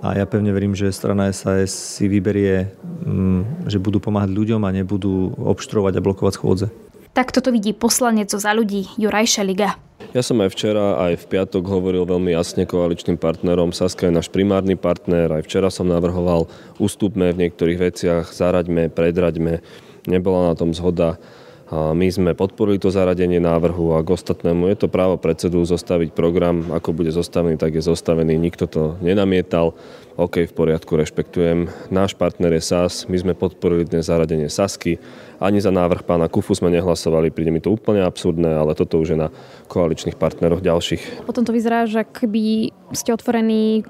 a 0.04 0.16
ja 0.16 0.28
pevne 0.28 0.52
verím, 0.52 0.76
že 0.76 0.92
strana 0.92 1.32
SAS 1.32 1.72
si 1.72 2.12
vyberie, 2.12 2.72
mm, 3.08 3.72
že 3.72 3.80
budú 3.80 4.04
pomáhať 4.04 4.32
ľuďom 4.32 4.62
a 4.68 4.76
nebudú 4.76 5.32
obštruovať 5.36 6.00
a 6.00 6.04
blokovať 6.04 6.34
schôdze. 6.36 6.68
Tak 7.16 7.32
toto 7.36 7.52
vidí 7.52 7.72
poslanec 7.76 8.32
za 8.32 8.52
ľudí 8.52 8.88
Juraj 8.96 9.28
Šeliga. 9.28 9.89
Ja 10.10 10.26
som 10.26 10.42
aj 10.42 10.58
včera, 10.58 10.98
aj 11.06 11.22
v 11.22 11.30
piatok 11.38 11.70
hovoril 11.70 12.02
veľmi 12.02 12.34
jasne 12.34 12.66
koaličným 12.66 13.22
partnerom. 13.22 13.70
Saska 13.70 14.10
je 14.10 14.18
náš 14.18 14.34
primárny 14.34 14.74
partner. 14.74 15.30
Aj 15.30 15.46
včera 15.46 15.70
som 15.70 15.86
navrhoval, 15.86 16.50
ústupme 16.82 17.30
v 17.30 17.46
niektorých 17.46 17.78
veciach, 17.78 18.26
zaraďme, 18.34 18.90
predraďme. 18.90 19.62
Nebola 20.10 20.50
na 20.50 20.56
tom 20.58 20.74
zhoda. 20.74 21.22
My 21.70 22.10
sme 22.10 22.34
podporili 22.34 22.82
to 22.82 22.90
zaradenie 22.90 23.38
návrhu 23.38 23.94
a 23.94 24.02
k 24.02 24.18
ostatnému 24.18 24.74
je 24.74 24.78
to 24.82 24.88
právo 24.90 25.22
predsedu 25.22 25.62
zostaviť 25.62 26.18
program. 26.18 26.66
Ako 26.74 26.98
bude 26.98 27.14
zostavený, 27.14 27.62
tak 27.62 27.78
je 27.78 27.86
zostavený. 27.86 28.42
Nikto 28.42 28.66
to 28.66 28.82
nenamietal. 29.06 29.78
OK, 30.18 30.50
v 30.50 30.54
poriadku, 30.58 30.98
rešpektujem. 30.98 31.70
Náš 31.94 32.18
partner 32.18 32.58
je 32.58 32.66
SAS, 32.66 33.06
my 33.06 33.22
sme 33.22 33.34
podporili 33.38 33.86
dnes 33.86 34.10
zaradenie 34.10 34.50
Sasky. 34.50 34.98
Ani 35.38 35.62
za 35.62 35.70
návrh 35.70 36.04
pána 36.04 36.26
Kufu 36.26 36.58
sme 36.58 36.74
nehlasovali, 36.74 37.32
príde 37.32 37.54
mi 37.54 37.62
to 37.62 37.72
úplne 37.72 38.02
absurdné, 38.04 38.50
ale 38.50 38.74
toto 38.74 39.00
už 39.00 39.16
je 39.16 39.18
na 39.22 39.30
koaličných 39.72 40.18
partneroch 40.18 40.66
ďalších. 40.66 41.24
Potom 41.24 41.46
to 41.46 41.56
vyzerá, 41.56 41.86
že 41.86 42.04
keby 42.04 42.74
ste 42.92 43.14
otvorení 43.14 43.86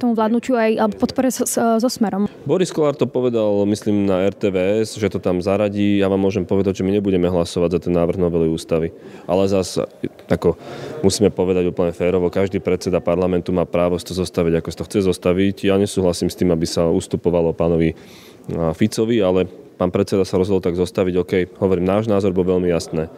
tomu 0.00 0.16
vládnutiu 0.16 0.56
aj 0.56 0.96
podpore 0.96 1.28
so, 1.28 1.44
so 1.52 1.88
Smerom. 1.88 2.26
Boris 2.48 2.72
Kolár 2.72 2.96
to 2.96 3.04
povedal, 3.04 3.64
myslím, 3.68 4.08
na 4.08 4.24
RTVS, 4.26 4.96
že 4.96 5.12
to 5.12 5.20
tam 5.20 5.44
zaradí. 5.44 6.00
Ja 6.00 6.08
vám 6.08 6.20
môžem 6.20 6.48
povedať, 6.48 6.80
že 6.80 6.86
my 6.86 6.96
nebudeme 6.96 7.28
hlasovať 7.28 7.76
za 7.76 7.80
ten 7.88 7.92
návrh 7.94 8.18
novely 8.20 8.48
ústavy. 8.48 8.90
Ale 9.28 9.46
zase, 9.48 9.84
ako 10.26 10.56
musíme 11.04 11.28
povedať 11.28 11.68
úplne 11.68 11.92
férovo, 11.92 12.32
každý 12.32 12.58
predseda 12.58 12.98
parlamentu 12.98 13.52
má 13.52 13.68
právo 13.68 14.00
si 14.00 14.08
to 14.08 14.14
zostaviť, 14.16 14.58
ako 14.58 14.68
si 14.72 14.76
to 14.76 14.86
chce 14.88 14.98
zostaviť. 15.06 15.56
Ja 15.68 15.76
nesúhlasím 15.76 16.32
s 16.32 16.38
tým, 16.38 16.50
aby 16.50 16.64
sa 16.64 16.88
ustupovalo 16.88 17.52
pánovi 17.52 17.94
Ficovi, 18.78 19.18
ale 19.20 19.50
pán 19.76 19.90
predseda 19.90 20.22
sa 20.24 20.38
rozhodol 20.38 20.62
tak 20.62 20.78
zostaviť, 20.78 21.14
OK, 21.18 21.32
hovorím, 21.58 21.84
náš 21.84 22.06
názor 22.06 22.30
bol 22.32 22.46
veľmi 22.46 22.70
jasné. 22.70 23.10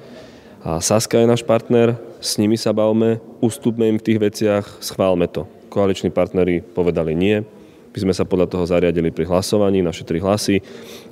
A 0.64 0.82
Saska 0.82 1.22
je 1.22 1.30
náš 1.30 1.46
partner, 1.46 1.94
s 2.18 2.34
nimi 2.34 2.58
sa 2.58 2.74
bavme, 2.74 3.22
ustúpme 3.38 3.86
im 3.86 3.98
v 4.00 4.06
tých 4.08 4.18
veciach, 4.18 4.64
schválme 4.82 5.30
to. 5.30 5.46
Koaliční 5.68 6.10
partnery 6.10 6.64
povedali 6.64 7.14
nie. 7.14 7.44
My 7.88 7.98
sme 8.06 8.14
sa 8.14 8.28
podľa 8.28 8.46
toho 8.52 8.64
zariadili 8.68 9.10
pri 9.10 9.26
hlasovaní, 9.26 9.82
naše 9.82 10.06
tri 10.06 10.22
hlasy. 10.22 10.62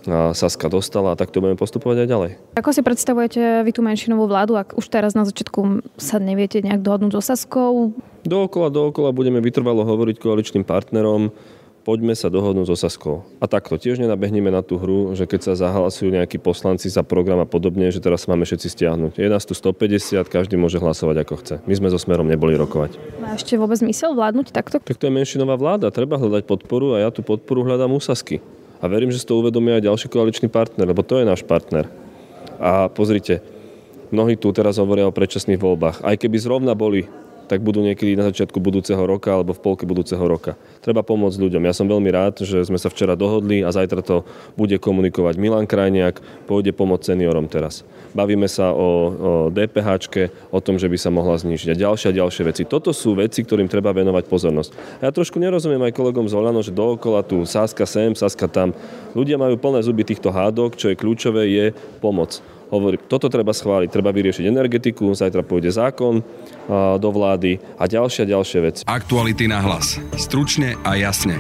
A 0.07 0.31
Saska 0.37 0.71
dostala 0.71 1.17
a 1.17 1.19
takto 1.19 1.43
budeme 1.43 1.59
postupovať 1.59 2.05
aj 2.05 2.09
ďalej. 2.09 2.31
Ako 2.55 2.71
si 2.71 2.85
predstavujete 2.85 3.67
vy 3.67 3.71
tú 3.75 3.83
menšinovú 3.83 4.31
vládu, 4.31 4.55
ak 4.55 4.79
už 4.79 4.87
teraz 4.87 5.19
na 5.19 5.27
začiatku 5.27 5.83
sa 5.99 6.23
neviete 6.23 6.63
nejak 6.63 6.85
dohodnúť 6.85 7.19
so 7.19 7.23
Saskou? 7.25 7.97
Dookola, 8.23 8.71
dookola 8.71 9.11
budeme 9.11 9.43
vytrvalo 9.43 9.83
hovoriť 9.83 10.23
koaličným 10.23 10.63
partnerom 10.63 11.35
poďme 11.87 12.19
sa 12.19 12.27
dohodnúť 12.27 12.67
so 12.67 12.75
Saskou. 12.75 13.23
A 13.39 13.47
takto 13.47 13.79
tiež 13.79 14.03
nenabehneme 14.03 14.51
na 14.51 14.59
tú 14.59 14.75
hru, 14.75 15.15
že 15.15 15.23
keď 15.23 15.41
sa 15.47 15.53
zahlasujú 15.55 16.11
nejakí 16.11 16.43
poslanci 16.43 16.91
za 16.91 17.07
program 17.07 17.39
a 17.39 17.47
podobne, 17.47 17.95
že 17.95 18.03
teraz 18.03 18.27
máme 18.27 18.43
všetci 18.43 18.75
stiahnuť. 18.75 19.23
Je 19.23 19.31
nás 19.31 19.47
tu 19.47 19.55
150, 19.55 20.27
každý 20.27 20.59
môže 20.59 20.83
hlasovať 20.83 21.23
ako 21.23 21.35
chce. 21.39 21.55
My 21.63 21.75
sme 21.79 21.89
so 21.95 22.03
Smerom 22.03 22.27
neboli 22.27 22.59
rokovať. 22.59 22.99
Má 23.23 23.39
ešte 23.39 23.55
vôbec 23.55 23.79
zmysel 23.79 24.19
vládnuť 24.19 24.51
takto? 24.51 24.83
Tak 24.83 24.99
to 24.99 25.07
je 25.07 25.15
menšinová 25.15 25.55
vláda, 25.55 25.95
treba 25.95 26.19
hľadať 26.19 26.43
podporu 26.43 26.99
a 26.99 27.07
ja 27.07 27.15
tú 27.15 27.23
podporu 27.23 27.63
hľadám 27.63 27.95
u 27.95 28.03
Sasky. 28.03 28.43
A 28.83 28.91
verím, 28.91 29.15
že 29.15 29.23
si 29.23 29.29
to 29.31 29.39
uvedomia 29.39 29.79
aj 29.79 29.87
ďalší 29.87 30.07
koaličný 30.11 30.51
partner, 30.51 30.91
lebo 30.91 31.07
to 31.07 31.23
je 31.23 31.25
náš 31.25 31.47
partner. 31.47 31.87
A 32.59 32.91
pozrite, 32.91 33.39
mnohí 34.11 34.35
tu 34.35 34.51
teraz 34.51 34.83
hovoria 34.83 35.07
o 35.07 35.15
predčasných 35.15 35.63
voľbách. 35.63 36.03
Aj 36.03 36.19
keby 36.19 36.37
zrovna 36.43 36.75
boli 36.75 37.07
tak 37.47 37.63
budú 37.63 37.81
niekedy 37.81 38.19
na 38.19 38.27
začiatku 38.29 38.59
budúceho 38.59 39.01
roka 39.07 39.31
alebo 39.31 39.55
v 39.55 39.63
polke 39.63 39.87
budúceho 39.87 40.21
roka. 40.23 40.59
Treba 40.83 41.07
pomôcť 41.07 41.39
ľuďom. 41.39 41.63
Ja 41.63 41.75
som 41.75 41.87
veľmi 41.87 42.11
rád, 42.11 42.43
že 42.43 42.63
sme 42.67 42.77
sa 42.77 42.91
včera 42.91 43.15
dohodli 43.15 43.63
a 43.63 43.71
zajtra 43.71 44.03
to 44.03 44.27
bude 44.59 44.75
komunikovať 44.83 45.39
Milan 45.39 45.71
Krajniak, 45.71 46.19
pôjde 46.51 46.75
pomôcť 46.75 47.15
seniorom 47.15 47.47
teraz. 47.47 47.87
Bavíme 48.13 48.51
sa 48.51 48.75
o, 48.75 48.79
o 48.79 48.91
DPH, 49.55 49.89
o 50.51 50.59
tom, 50.59 50.77
že 50.77 50.91
by 50.91 50.99
sa 50.99 51.15
mohla 51.15 51.39
znižiť 51.39 51.73
a 51.73 51.81
ďalšie 51.87 52.11
a 52.11 52.19
ďalšie 52.21 52.43
veci. 52.49 52.63
Toto 52.67 52.91
sú 52.91 53.15
veci, 53.15 53.47
ktorým 53.47 53.71
treba 53.71 53.95
venovať 53.95 54.25
pozornosť. 54.27 54.71
Ja 55.05 55.15
trošku 55.15 55.39
nerozumiem 55.39 55.85
aj 55.87 55.97
kolegom 55.97 56.27
z 56.27 56.35
Olano, 56.35 56.65
že 56.65 56.75
dookola 56.75 57.23
tu 57.23 57.45
Saska 57.47 57.87
sem, 57.87 58.17
Saska 58.17 58.51
tam. 58.51 58.75
Ľudia 59.15 59.39
majú 59.39 59.55
plné 59.61 59.85
zuby 59.85 60.03
týchto 60.03 60.33
hádok, 60.33 60.75
čo 60.75 60.91
je 60.91 60.99
kľúčové, 60.99 61.49
je 61.49 61.65
pomoc 62.01 62.41
hovorí, 62.71 62.99
toto 63.07 63.31
treba 63.31 63.55
schváliť, 63.55 63.89
treba 63.91 64.11
vyriešiť 64.11 64.45
energetiku, 64.47 65.13
zajtra 65.15 65.47
pôjde 65.47 65.71
zákon 65.71 66.25
do 66.99 67.09
vlády 67.15 67.63
a 67.79 67.85
ďalšie 67.87 68.27
a 68.27 68.31
ďalšie 68.35 68.59
veci. 68.65 68.83
Aktuality 68.87 69.47
na 69.47 69.63
hlas. 69.63 70.01
Stručne 70.19 70.75
a 70.83 70.99
jasne. 70.99 71.39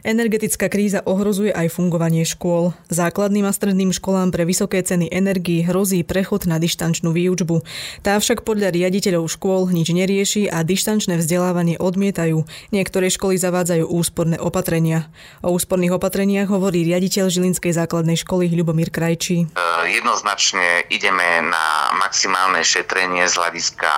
Energetická 0.00 0.72
kríza 0.72 1.04
ohrozuje 1.04 1.52
aj 1.52 1.76
fungovanie 1.76 2.24
škôl. 2.24 2.72
Základným 2.88 3.44
a 3.44 3.52
stredným 3.52 3.92
školám 3.92 4.32
pre 4.32 4.48
vysoké 4.48 4.80
ceny 4.80 5.12
energii 5.12 5.60
hrozí 5.60 6.00
prechod 6.00 6.48
na 6.48 6.56
dištančnú 6.56 7.12
výučbu. 7.12 7.60
Tá 8.00 8.16
však 8.16 8.40
podľa 8.40 8.72
riaditeľov 8.72 9.28
škôl 9.28 9.68
nič 9.68 9.92
nerieši 9.92 10.48
a 10.48 10.64
dištančné 10.64 11.20
vzdelávanie 11.20 11.76
odmietajú. 11.76 12.48
Niektoré 12.72 13.12
školy 13.12 13.36
zavádzajú 13.36 13.84
úsporné 13.92 14.40
opatrenia. 14.40 15.12
O 15.44 15.52
úsporných 15.52 16.00
opatreniach 16.00 16.48
hovorí 16.48 16.80
riaditeľ 16.88 17.28
Žilinskej 17.28 17.76
základnej 17.76 18.16
školy 18.16 18.48
Ľubomír 18.56 18.88
Krajčí. 18.88 19.52
Jednoznačne 19.84 20.88
ideme 20.88 21.44
na 21.44 21.92
maximálne 22.00 22.64
šetrenie 22.64 23.28
z 23.28 23.34
hľadiska 23.36 23.90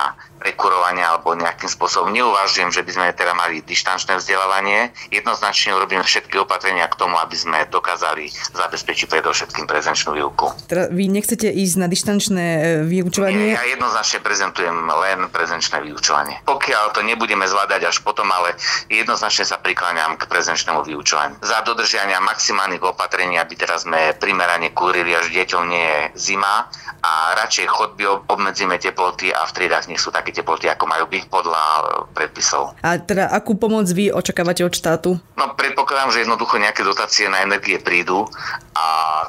prekurovania 0.43 1.15
alebo 1.15 1.31
nejakým 1.39 1.71
spôsobom. 1.71 2.11
Neuvažujem, 2.11 2.67
že 2.75 2.83
by 2.83 2.91
sme 2.91 3.07
teda 3.15 3.31
mali 3.31 3.63
dištančné 3.63 4.19
vzdelávanie. 4.19 4.91
Jednoznačne 5.07 5.71
urobíme 5.79 6.03
všetky 6.03 6.35
opatrenia 6.43 6.91
k 6.91 6.99
tomu, 6.99 7.15
aby 7.15 7.31
sme 7.39 7.63
dokázali 7.71 8.27
zabezpečiť 8.51 9.07
predovšetkým 9.07 9.63
prezenčnú 9.63 10.19
výuku. 10.19 10.51
Teda 10.67 10.91
vy 10.91 11.07
nechcete 11.07 11.47
ísť 11.47 11.75
na 11.79 11.87
dištančné 11.87 12.43
e, 12.43 12.61
vyučovanie? 12.83 13.55
Nie, 13.55 13.55
ja 13.55 13.63
jednoznačne 13.71 14.19
prezentujem 14.19 14.75
len 14.75 15.31
prezenčné 15.31 15.79
vyučovanie. 15.79 16.43
Pokiaľ 16.43 16.91
to 16.91 17.01
nebudeme 17.07 17.47
zvládať 17.47 17.87
až 17.87 18.03
potom, 18.03 18.27
ale 18.27 18.59
jednoznačne 18.91 19.47
sa 19.47 19.55
prikláňam 19.55 20.19
k 20.19 20.27
prezenčnému 20.27 20.83
vyučovaniu. 20.83 21.39
Za 21.39 21.63
dodržiania 21.63 22.19
maximálnych 22.19 22.83
opatrení, 22.83 23.39
aby 23.39 23.55
teraz 23.55 23.87
sme 23.87 24.11
primerane 24.19 24.75
kúrili, 24.75 25.15
až 25.15 25.31
deťom 25.31 25.63
nie 25.71 25.87
je 25.87 26.01
zima 26.33 26.67
a 27.03 27.37
radšej 27.37 27.67
chodby 27.69 28.03
obmedzíme 28.27 28.75
teploty 28.81 29.31
a 29.31 29.47
v 29.47 29.55
triedách 29.55 29.87
nech 29.87 30.01
sú 30.01 30.09
také 30.09 30.32
teploty, 30.33 30.67
ako 30.67 30.85
majú 30.89 31.05
byť 31.07 31.23
podľa 31.29 31.63
e, 31.63 31.83
predpisov. 32.11 32.73
A 32.81 32.97
teda 32.97 33.29
akú 33.29 33.55
pomoc 33.55 33.85
vy 33.89 34.09
očakávate 34.09 34.65
od 34.65 34.73
štátu? 34.73 35.15
No 35.37 35.53
predpokladám, 35.53 36.13
že 36.13 36.25
jednoducho 36.25 36.57
nejaké 36.57 36.81
dotácie 36.81 37.29
na 37.29 37.45
energie 37.45 37.77
prídu 37.77 38.25
a 38.73 38.87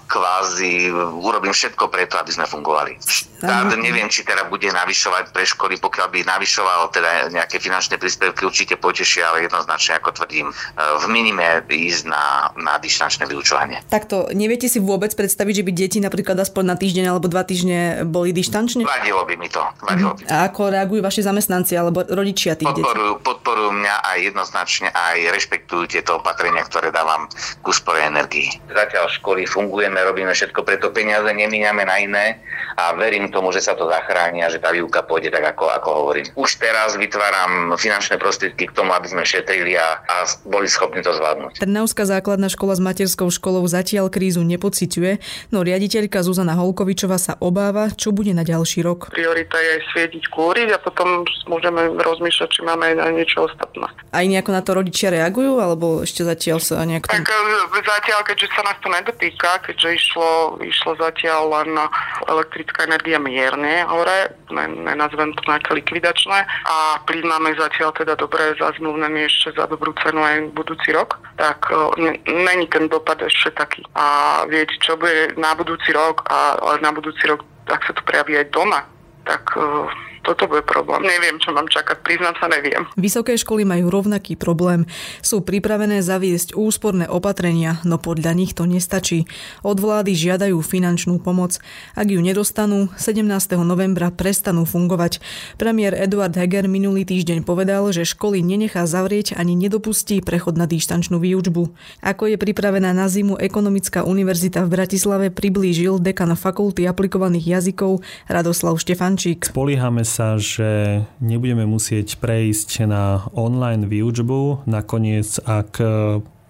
kvázi 0.09 0.89
urobím 1.21 1.53
všetko 1.53 1.93
preto, 1.93 2.17
aby 2.17 2.31
sme 2.33 2.49
fungovali. 2.49 2.97
Štát 3.01 3.77
neviem, 3.77 4.09
či 4.09 4.25
teda 4.25 4.49
bude 4.49 4.69
navyšovať 4.73 5.35
pre 5.35 5.45
školy, 5.45 5.77
pokiaľ 5.77 6.07
by 6.09 6.21
navyšoval 6.25 6.89
teda 6.95 7.11
nejaké 7.29 7.61
finančné 7.61 8.01
príspevky, 8.01 8.49
určite 8.49 8.81
potešia, 8.81 9.29
ale 9.29 9.45
jednoznačne, 9.45 10.01
ako 10.01 10.17
tvrdím, 10.17 10.49
e, 10.49 10.55
v 10.81 11.05
minime 11.11 11.61
ísť 11.69 12.05
na, 12.09 12.55
na 12.57 12.81
dištančné 12.81 13.29
vyučovanie. 13.29 13.83
Takto, 13.91 14.31
neviete 14.33 14.71
si 14.71 14.79
vôbec 14.81 15.13
predstaviť, 15.13 15.55
že 15.61 15.67
by 15.67 15.73
deti 15.75 15.99
napríklad 15.99 16.39
aspoň 16.41 16.65
na 16.73 16.77
týždeň 16.79 17.05
alebo 17.11 17.27
dva 17.29 17.43
týždne 17.43 18.07
boli 18.07 18.31
dištančne? 18.31 18.87
Vadilo 18.87 19.27
by 19.27 19.35
mi 19.35 19.49
to. 19.51 19.63
Vadilo 19.83 20.15
by. 20.15 20.23
A 20.31 20.47
ako 20.49 20.63
reagujú 20.71 20.94
vaši 21.01 21.25
zamestnanci 21.25 21.75
alebo 21.79 22.05
rodičia 22.05 22.59
tých 22.59 22.71
podporujú, 22.71 23.15
detí? 23.19 23.25
Podporujú 23.25 23.71
mňa 23.75 23.95
aj 24.05 24.19
jednoznačne 24.31 24.89
aj 24.93 25.19
rešpektujú 25.35 25.83
tieto 25.91 26.21
opatrenia, 26.21 26.63
ktoré 26.67 26.93
dávam 26.93 27.27
k 27.31 27.65
úspore 27.65 28.03
energii. 28.05 28.51
Zatiaľ 28.71 29.11
školy 29.19 29.49
fungujeme, 29.49 29.97
robíme 30.03 30.31
všetko, 30.31 30.61
preto 30.63 30.93
peniaze 30.93 31.27
nemíňame 31.31 31.83
na 31.87 31.97
iné 31.99 32.27
a 32.75 32.93
verím 32.95 33.31
tomu, 33.31 33.55
že 33.55 33.63
sa 33.63 33.79
to 33.79 33.87
zachráni 33.87 34.43
a 34.43 34.51
že 34.51 34.59
tá 34.59 34.75
výuka 34.75 35.07
pôjde 35.07 35.31
tak, 35.31 35.55
ako, 35.55 35.71
ako 35.71 35.89
hovorím. 36.05 36.27
Už 36.35 36.59
teraz 36.59 36.99
vytváram 36.99 37.79
finančné 37.79 38.19
prostriedky 38.19 38.67
k 38.71 38.77
tomu, 38.77 38.91
aby 38.93 39.07
sme 39.07 39.23
šetrili 39.23 39.79
a, 39.79 40.03
a 40.03 40.17
boli 40.47 40.67
schopní 40.67 41.01
to 41.01 41.15
zvládnuť. 41.15 41.63
Trnavská 41.63 42.05
základná 42.05 42.51
škola 42.51 42.75
s 42.75 42.83
materskou 42.83 43.31
školou 43.31 43.63
zatiaľ 43.71 44.11
krízu 44.11 44.43
nepociťuje, 44.43 45.13
no 45.55 45.63
riaditeľka 45.63 46.21
Zuzana 46.27 46.59
Holkovičová 46.59 47.17
sa 47.17 47.39
obáva, 47.39 47.95
čo 47.95 48.11
bude 48.11 48.35
na 48.35 48.43
ďalší 48.43 48.83
rok. 48.83 49.15
Priorita 49.15 49.57
je 49.57 49.75
svietiť, 49.95 50.25
kúriť 50.29 50.69
a 50.75 50.79
potom 50.85 51.25
môžeme 51.49 51.97
rozmýšľať, 51.97 52.49
či 52.53 52.61
máme 52.61 52.93
aj 52.93 52.95
na 53.01 53.07
niečo 53.11 53.49
ostatné. 53.49 53.89
Aj 54.13 54.25
nejako 54.29 54.51
na 54.53 54.61
to 54.61 54.71
rodičia 54.77 55.09
reagujú, 55.09 55.57
alebo 55.57 56.05
ešte 56.05 56.23
zatiaľ 56.23 56.61
sa 56.61 56.85
nejak... 56.85 57.09
Tak 57.09 57.25
e, 57.25 57.81
zatiaľ, 57.81 58.21
keďže 58.29 58.53
sa 58.53 58.63
nás 58.69 58.77
to 58.85 58.93
nedotýka, 58.93 59.51
keďže 59.65 59.89
išlo, 59.97 60.61
išlo 60.61 60.93
zatiaľ 61.01 61.43
len 61.49 61.71
elektrická 62.29 62.85
energia 62.85 63.17
mierne 63.17 63.89
hore, 63.89 64.37
ne, 64.53 64.65
nenazvem 64.69 65.33
to 65.33 65.43
nejaké 65.49 65.73
likvidačné 65.73 66.45
a 66.69 67.01
plyn 67.09 67.25
máme 67.25 67.57
zatiaľ 67.57 67.97
teda 67.97 68.15
dobre 68.21 68.53
zazmluvnený 68.61 69.27
ešte 69.27 69.57
za 69.57 69.65
dobrú 69.65 69.97
cenu 70.05 70.21
aj 70.21 70.53
budúci 70.53 70.93
rok, 70.93 71.17
tak 71.41 71.73
e, 71.73 72.21
není 72.29 72.69
ten 72.69 72.93
dopad 72.93 73.25
ešte 73.25 73.57
taký. 73.57 73.81
A 73.97 74.45
viete, 74.47 74.77
čo 74.85 75.01
bude 75.01 75.33
na 75.41 75.57
budúci 75.57 75.97
rok 75.97 76.29
a 76.29 76.61
na 76.85 76.93
budúci 76.93 77.25
rok, 77.25 77.41
ak 77.65 77.81
sa 77.89 77.97
to 77.97 78.05
prejaví 78.05 78.37
aj 78.37 78.53
doma, 78.53 78.85
tak 79.25 79.57
uh, 79.57 79.89
toto 80.25 80.49
bude 80.49 80.65
problém. 80.65 81.05
Neviem, 81.05 81.37
čo 81.37 81.53
mám 81.53 81.69
čakať, 81.69 82.01
priznám 82.01 82.33
sa, 82.41 82.49
neviem. 82.49 82.89
Vysoké 82.97 83.37
školy 83.37 83.69
majú 83.69 83.93
rovnaký 83.93 84.41
problém. 84.41 84.89
Sú 85.21 85.45
pripravené 85.45 86.01
zaviesť 86.01 86.57
úsporné 86.57 87.05
opatrenia, 87.05 87.85
no 87.85 88.01
podľa 88.01 88.33
nich 88.33 88.57
to 88.57 88.65
nestačí. 88.65 89.29
Od 89.61 89.77
vlády 89.77 90.17
žiadajú 90.17 90.57
finančnú 90.65 91.21
pomoc. 91.21 91.61
Ak 91.93 92.09
ju 92.09 92.25
nedostanú, 92.25 92.89
17. 92.97 93.29
novembra 93.61 94.09
prestanú 94.09 94.65
fungovať. 94.65 95.21
Premiér 95.61 95.93
Eduard 95.93 96.33
Heger 96.33 96.65
minulý 96.71 97.05
týždeň 97.05 97.45
povedal, 97.45 97.91
že 97.93 98.09
školy 98.09 98.41
nenechá 98.41 98.89
zavrieť 98.89 99.37
ani 99.37 99.59
nedopustí 99.59 100.25
prechod 100.25 100.57
na 100.57 100.65
dištančnú 100.65 101.21
výučbu. 101.21 101.75
Ako 102.01 102.33
je 102.33 102.41
pripravená 102.41 102.95
na 102.95 103.11
zimu 103.11 103.37
Ekonomická 103.37 104.07
univerzita 104.07 104.63
v 104.65 104.73
Bratislave 104.79 105.27
priblížil 105.35 105.99
dekan 105.99 106.33
fakulty 106.39 106.87
aplikovaných 106.87 107.59
jazykov 107.59 108.07
Radoslav 108.31 108.79
Štefančík. 108.79 109.51
Spoliehame 109.51 110.07
sa, 110.07 110.14
že 110.39 111.03
nebudeme 111.19 111.67
musieť 111.67 112.19
prejsť 112.19 112.87
na 112.87 113.27
online 113.35 113.87
výučbu. 113.87 114.67
Nakoniec, 114.67 115.39
ak 115.43 115.83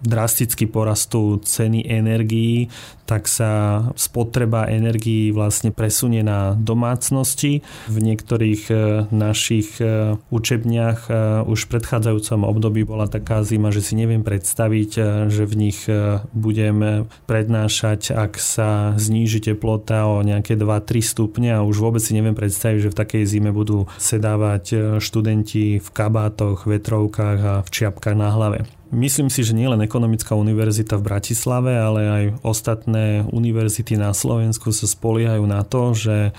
drasticky 0.03 0.67
porastú 0.67 1.39
ceny 1.39 1.87
energií, 1.87 2.67
tak 3.05 3.29
sa 3.29 3.85
spotreba 3.93 4.65
energií 4.65 5.29
vlastne 5.29 5.69
presunie 5.69 6.25
na 6.25 6.57
domácnosti. 6.57 7.61
V 7.85 7.97
niektorých 8.01 8.63
e, 8.69 8.75
našich 9.13 9.77
e, 9.77 10.17
učebniach 10.33 10.99
e, 11.05 11.11
už 11.45 11.69
v 11.69 11.71
predchádzajúcom 11.77 12.41
období 12.49 12.81
bola 12.81 13.05
taká 13.05 13.45
zima, 13.45 13.69
že 13.69 13.85
si 13.85 13.93
neviem 13.93 14.25
predstaviť, 14.25 14.91
že 15.29 15.43
v 15.45 15.53
nich 15.53 15.85
budem 16.33 17.05
prednášať, 17.29 18.15
ak 18.17 18.41
sa 18.41 18.97
zníži 18.97 19.53
teplota 19.53 20.09
o 20.09 20.25
nejaké 20.25 20.57
2-3 20.57 21.05
stupne 21.05 21.49
a 21.53 21.61
už 21.61 21.77
vôbec 21.77 22.01
si 22.01 22.17
neviem 22.17 22.33
predstaviť, 22.33 22.89
že 22.89 22.91
v 22.91 22.99
takej 22.99 23.23
zime 23.29 23.53
budú 23.53 23.85
sedávať 24.01 24.97
študenti 24.97 25.77
v 25.77 25.89
kabátoch, 25.93 26.65
vetrovkách 26.65 27.39
a 27.45 27.53
v 27.61 27.69
čiapkách 27.69 28.17
na 28.17 28.33
hlave. 28.33 28.74
Myslím 28.93 29.33
si, 29.33 29.41
že 29.41 29.57
nielen 29.57 29.81
Ekonomická 29.81 30.37
univerzita 30.37 30.97
v 31.01 31.05
Bratislave, 31.07 31.73
ale 31.77 32.01
aj 32.05 32.23
ostatné 32.45 33.25
univerzity 33.29 33.97
na 33.97 34.13
Slovensku 34.13 34.69
sa 34.69 34.85
spoliehajú 34.85 35.45
na 35.45 35.65
to, 35.65 35.93
že 35.97 36.35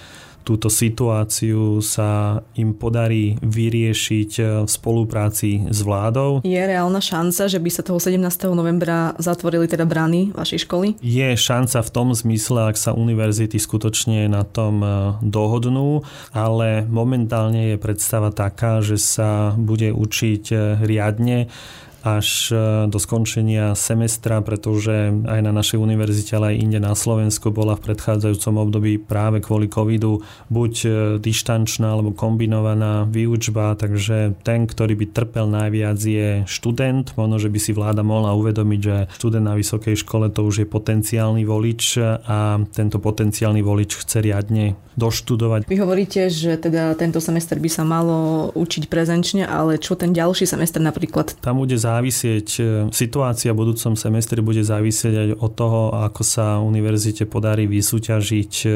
túto 0.47 0.71
situáciu 0.71 1.83
sa 1.83 2.39
im 2.55 2.71
podarí 2.71 3.35
vyriešiť 3.43 4.63
v 4.63 4.71
spolupráci 4.71 5.67
s 5.67 5.83
vládou. 5.83 6.47
Je 6.47 6.63
reálna 6.63 7.03
šanca, 7.03 7.51
že 7.51 7.59
by 7.59 7.71
sa 7.75 7.83
toho 7.83 7.99
17. 7.99 8.23
novembra 8.55 9.19
zatvorili 9.19 9.67
teda 9.67 9.83
brány 9.83 10.31
vašej 10.31 10.71
školy? 10.71 11.03
Je 11.03 11.35
šanca 11.35 11.83
v 11.83 11.91
tom 11.91 12.15
zmysle, 12.15 12.71
ak 12.71 12.79
sa 12.79 12.95
univerzity 12.95 13.59
skutočne 13.59 14.31
na 14.31 14.47
tom 14.47 14.87
e, 14.87 14.89
dohodnú, 15.27 16.07
ale 16.31 16.87
momentálne 16.87 17.75
je 17.75 17.83
predstava 17.83 18.31
taká, 18.31 18.79
že 18.87 19.03
sa 19.03 19.51
bude 19.59 19.91
učiť 19.91 20.45
e, 20.55 20.57
riadne 20.87 21.51
až 22.03 22.53
e, 22.53 22.57
do 22.91 22.99
skončenia 23.01 23.73
semestra, 23.79 24.43
pretože 24.43 25.13
aj 25.25 25.41
na 25.41 25.53
našej 25.53 25.79
univerzite, 25.81 26.37
ale 26.37 26.55
aj 26.55 26.61
inde 26.61 26.81
na 26.83 26.93
Slovensku 26.93 27.49
bola 27.55 27.79
v 27.79 27.93
predchádzajúcom 27.93 28.55
období 28.61 28.93
práve 29.01 29.41
kvôli 29.41 29.71
covidu 29.71 30.21
buď 30.49 30.73
e, 30.85 30.89
dištančná 31.23 31.95
alebo 31.97 32.13
kombinovaná 32.13 33.07
výučba, 33.09 33.77
takže 33.79 34.37
ten, 34.43 34.67
ktorý 34.69 34.99
by 34.99 35.07
trpel 35.13 35.47
najviac 35.49 35.99
je 35.99 36.29
študent. 36.45 37.13
Možno, 37.17 37.37
že 37.41 37.53
by 37.53 37.59
si 37.59 37.73
vláda 37.73 38.03
mohla 38.07 38.37
uvedomiť, 38.37 38.81
že 38.81 38.97
študent 39.17 39.45
na 39.47 39.55
vysokej 39.55 39.97
škole 39.99 40.29
to 40.33 40.43
už 40.43 40.63
je 40.63 40.67
potenciálny 40.67 41.43
volič 41.47 42.01
a 42.27 42.61
tento 42.73 42.99
potenciálny 42.99 43.61
volič 43.63 44.03
chce 44.03 44.25
riadne 44.25 44.75
doštudovať. 44.97 45.69
Vy 45.69 45.77
hovoríte, 45.77 46.33
že 46.33 46.57
teda 46.57 46.97
tento 46.97 47.21
semester 47.21 47.61
by 47.61 47.71
sa 47.71 47.85
malo 47.85 48.49
učiť 48.57 48.89
prezenčne, 48.89 49.45
ale 49.45 49.77
čo 49.77 49.93
ten 49.95 50.17
ďalší 50.17 50.49
semester 50.49 50.81
napríklad? 50.81 51.37
Tam 51.45 51.61
bude 51.61 51.77
zá 51.77 51.96
závisieť, 51.97 52.49
e, 52.61 52.63
situácia 52.93 53.57
v 53.57 53.61
budúcom 53.65 53.97
semestri 53.97 54.45
bude 54.45 54.61
závisieť 54.61 55.15
aj 55.17 55.29
od 55.41 55.53
toho, 55.57 55.83
ako 55.97 56.23
sa 56.23 56.61
univerzite 56.61 57.25
podarí 57.25 57.65
vysúťažiť 57.65 58.53
e, 58.65 58.69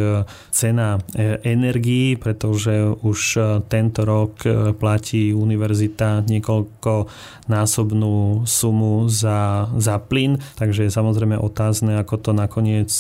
cena 0.49 0.97
e, 0.97 1.37
energií, 1.45 2.17
pretože 2.17 2.97
už 3.05 3.21
tento 3.69 4.03
rok 4.09 4.43
platí 4.81 5.37
univerzita 5.37 6.25
niekoľko 6.25 7.11
násobnú 7.51 8.47
sumu 8.49 9.11
za, 9.11 9.69
za 9.77 10.01
plyn, 10.01 10.41
takže 10.57 10.89
je 10.89 10.93
samozrejme 10.93 11.37
otázne, 11.37 12.01
ako 12.01 12.15
to 12.21 12.31
nakoniec 12.33 12.91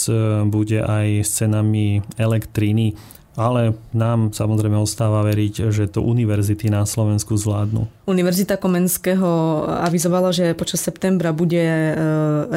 bude 0.50 0.80
aj 0.82 1.24
s 1.24 1.30
cenami 1.40 2.02
elektriny 2.18 2.98
ale 3.38 3.78
nám 3.94 4.34
samozrejme 4.34 4.74
ostáva 4.74 5.22
veriť, 5.22 5.70
že 5.70 5.86
to 5.86 6.02
univerzity 6.02 6.66
na 6.66 6.82
Slovensku 6.82 7.38
zvládnu. 7.38 7.86
Univerzita 8.10 8.58
Komenského 8.58 9.64
avizovala, 9.86 10.34
že 10.34 10.58
počas 10.58 10.82
septembra 10.82 11.30
bude 11.30 11.62
e, 11.62 11.92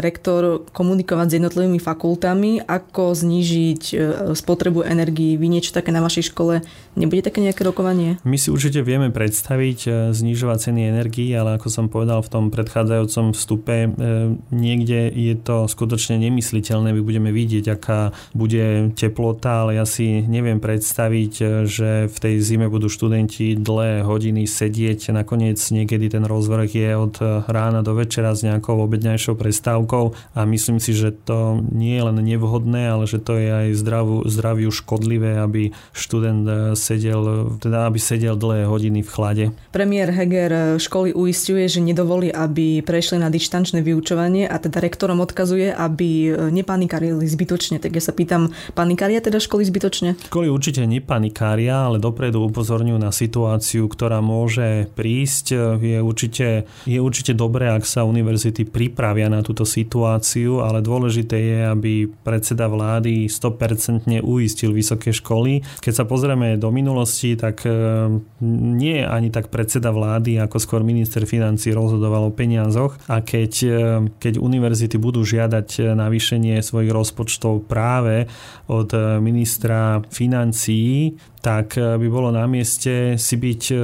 rektor 0.01 0.65
komunikovať 0.73 1.27
s 1.29 1.35
jednotlivými 1.37 1.77
fakultami, 1.77 2.65
ako 2.65 3.13
znížiť 3.13 3.83
e, 3.93 3.95
spotrebu 4.33 4.81
energii. 4.81 5.37
Vy 5.37 5.53
niečo 5.53 5.77
také 5.77 5.93
na 5.93 6.01
vašej 6.01 6.33
škole 6.33 6.65
nebude 6.97 7.21
také 7.21 7.37
nejaké 7.45 7.61
rokovanie? 7.61 8.17
My 8.25 8.41
si 8.41 8.49
určite 8.49 8.81
vieme 8.81 9.13
predstaviť 9.13 9.79
e, 9.85 9.89
znižovať 10.09 10.73
ceny 10.73 10.89
energii, 10.89 11.29
ale 11.37 11.61
ako 11.61 11.69
som 11.69 11.85
povedal 11.85 12.25
v 12.25 12.31
tom 12.33 12.45
predchádzajúcom 12.49 13.35
vstupe, 13.37 13.75
niekde 14.49 15.11
je 15.11 15.35
to 15.37 15.69
skutočne 15.69 16.17
nemysliteľné. 16.17 16.95
My 16.95 17.01
budeme 17.01 17.29
vidieť, 17.29 17.65
aká 17.73 18.15
bude 18.31 18.93
teplota, 18.97 19.67
ale 19.67 19.77
ja 19.77 19.85
si 19.85 20.23
neviem 20.25 20.62
predstaviť, 20.63 21.67
že 21.67 22.07
v 22.07 22.17
tej 22.17 22.39
zime 22.39 22.71
budú 22.71 22.87
študenti 22.87 23.59
dlhé 23.59 24.07
hodiny 24.07 24.47
sedieť 24.47 25.11
nakoniec 25.11 25.59
niekedy 25.59 26.07
ten 26.07 26.23
rozvrh 26.23 26.71
je 26.71 26.91
od 26.95 27.15
rána 27.51 27.83
do 27.83 27.91
večera 27.99 28.31
s 28.31 28.47
nejakou 28.47 28.79
obedňajšou 28.87 29.35
prestávkou 29.35 30.37
a 30.39 30.39
myslím 30.47 30.79
si, 30.79 30.95
že 30.95 31.11
to 31.11 31.59
nie 31.73 31.99
je 31.99 32.03
len 32.07 32.17
nevhodné, 32.23 32.87
ale 32.87 33.03
že 33.03 33.19
to 33.19 33.35
je 33.35 33.49
aj 33.49 33.67
zdravú, 33.75 34.23
zdraviu 34.23 34.71
škodlivé, 34.71 35.41
aby 35.43 35.75
študent 35.91 36.45
eh, 36.47 36.55
sedel, 36.79 37.57
teda 37.59 37.91
aby 37.91 37.99
sedel 37.99 38.39
dlhé 38.39 38.69
hodiny 38.71 39.03
v 39.03 39.09
chlade. 39.09 39.45
Premiér 39.75 40.15
Heger 40.15 40.79
školy 40.79 41.11
uistuje, 41.11 41.65
že 41.67 41.83
nedovolí, 41.83 42.29
aby 42.31 42.79
prešli 42.85 43.19
na 43.19 43.27
dištančné 43.27 43.81
vyučovanie 43.81 44.47
a 44.47 44.55
teda 44.61 44.79
rektorom 44.79 45.19
odkazuje, 45.19 45.73
aby 45.73 46.31
nepanikarili 46.53 47.25
zbytočne. 47.25 47.81
Tak 47.81 47.97
ja 47.97 48.03
sa 48.03 48.13
pýtam, 48.13 48.53
panikária 48.77 49.17
teda 49.19 49.41
školy 49.41 49.65
zbytočne? 49.65 50.15
Školy 50.29 50.52
určite 50.53 50.85
nepanikária, 50.85 51.89
ale 51.89 51.97
dopredu 51.97 52.45
upozorňujú 52.45 52.99
na 53.01 53.09
situáciu, 53.09 53.89
ktorá 53.89 54.21
môže 54.21 54.87
prísť. 54.93 55.57
Je 55.81 55.97
určite, 55.97 56.69
je 56.85 56.99
určite 57.01 57.33
dobré, 57.33 57.73
ak 57.73 57.83
sa 57.83 58.05
univerzity 58.05 58.69
pripravia 58.69 59.27
na 59.27 59.41
túto 59.41 59.65
situáciu, 59.65 60.61
ale 60.61 60.85
dôležité 60.85 61.37
je, 61.41 61.59
aby 61.65 61.93
predseda 62.05 62.69
vlády 62.69 63.25
100% 63.25 64.21
uistil 64.21 64.71
vysoké 64.71 65.09
školy. 65.09 65.65
Keď 65.81 65.93
sa 65.93 66.05
pozrieme 66.05 66.55
do 66.61 66.69
minulosti, 66.69 67.33
tak 67.33 67.65
e, 67.65 67.73
nie 68.77 69.01
ani 69.01 69.33
tak 69.33 69.49
predseda 69.49 69.89
vlády, 69.89 70.37
ako 70.37 70.61
skôr 70.61 70.81
minister 70.85 71.25
financí 71.25 71.73
rozhodoval 71.73 72.29
o 72.29 72.35
peniazoch 72.35 73.01
a 73.09 73.25
keď, 73.25 73.53
e, 73.65 73.77
keď 74.21 74.37
univerzity 74.37 75.01
budú 75.01 75.25
žiadať 75.25 75.97
navýšenie 75.97 76.61
svojich 76.61 76.93
rozpočtov 76.93 77.65
práve 77.65 78.29
od 78.69 78.93
ministra 79.19 80.03
financí, 80.11 80.42
financií, 80.43 81.15
tak 81.39 81.75
e, 81.79 81.95
by 81.99 82.07
bolo 82.11 82.31
na 82.31 82.43
mieste 82.47 83.15
si 83.15 83.35
byť 83.35 83.61
e, 83.71 83.75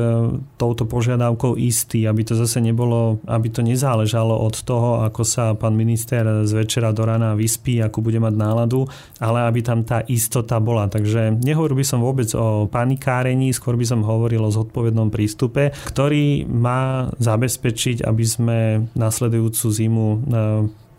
touto 0.59 0.83
požiadavkou 0.83 1.55
istý, 1.55 2.03
aby 2.07 2.23
to 2.27 2.35
zase 2.35 2.59
nebolo, 2.59 3.19
aby 3.27 3.47
to 3.47 3.63
nezáležalo 3.63 4.31
od 4.31 4.59
toho, 4.63 5.03
ako 5.07 5.23
sa 5.23 5.55
pán 5.55 5.75
minister 5.75 6.23
z 6.43 6.51
večera 6.51 6.91
do 6.91 7.03
rána 7.07 7.35
vyspí, 7.35 7.79
akú 7.79 8.03
bude 8.03 8.19
mať 8.19 8.35
náladu, 8.35 8.87
ale 9.19 9.47
aby 9.47 9.59
tam 9.63 9.83
tá 9.87 10.03
istota 10.07 10.59
bola. 10.59 10.91
Takže 10.91 11.39
nehovoril 11.39 11.79
by 11.79 11.85
som 11.87 12.03
vôbec 12.03 12.27
o 12.35 12.67
panikárení, 12.67 13.55
skôr 13.55 13.79
by 13.79 13.87
som 13.87 14.03
hovoril 14.03 14.43
o 14.43 14.51
zodpovednom 14.51 15.11
prístupe, 15.11 15.71
ktorý 15.91 16.43
má 16.47 17.11
zabezpečiť, 17.19 18.03
aby 18.03 18.23
sme 18.27 18.59
nasledujúcu 18.95 19.65
zimu 19.67 20.07
e, 20.07 20.17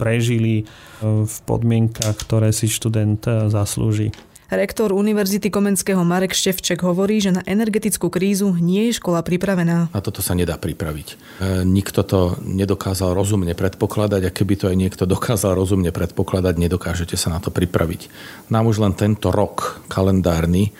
prežili 0.01 0.65
v 1.05 1.37
podmienkach, 1.45 2.17
ktoré 2.17 2.57
si 2.57 2.73
študent 2.73 3.21
zaslúži. 3.53 4.09
Rektor 4.51 4.91
Univerzity 4.91 5.47
Komenského 5.47 6.03
Marek 6.03 6.35
Števček 6.35 6.83
hovorí, 6.83 7.23
že 7.23 7.31
na 7.31 7.47
energetickú 7.47 8.11
krízu 8.11 8.51
nie 8.59 8.91
je 8.91 8.99
škola 8.99 9.23
pripravená. 9.23 9.95
Na 9.95 10.01
toto 10.03 10.27
sa 10.27 10.35
nedá 10.35 10.59
pripraviť. 10.59 11.09
E, 11.15 11.17
nikto 11.63 12.03
to 12.03 12.35
nedokázal 12.43 13.15
rozumne 13.15 13.55
predpokladať 13.55 14.27
a 14.27 14.35
keby 14.35 14.55
to 14.59 14.67
aj 14.67 14.75
niekto 14.75 15.07
dokázal 15.07 15.55
rozumne 15.55 15.95
predpokladať, 15.95 16.67
nedokážete 16.67 17.15
sa 17.15 17.31
na 17.31 17.39
to 17.39 17.55
pripraviť. 17.55 18.11
Nám 18.51 18.67
už 18.67 18.83
len 18.83 18.99
tento 18.99 19.31
rok 19.31 19.87
kalendárny 19.87 20.75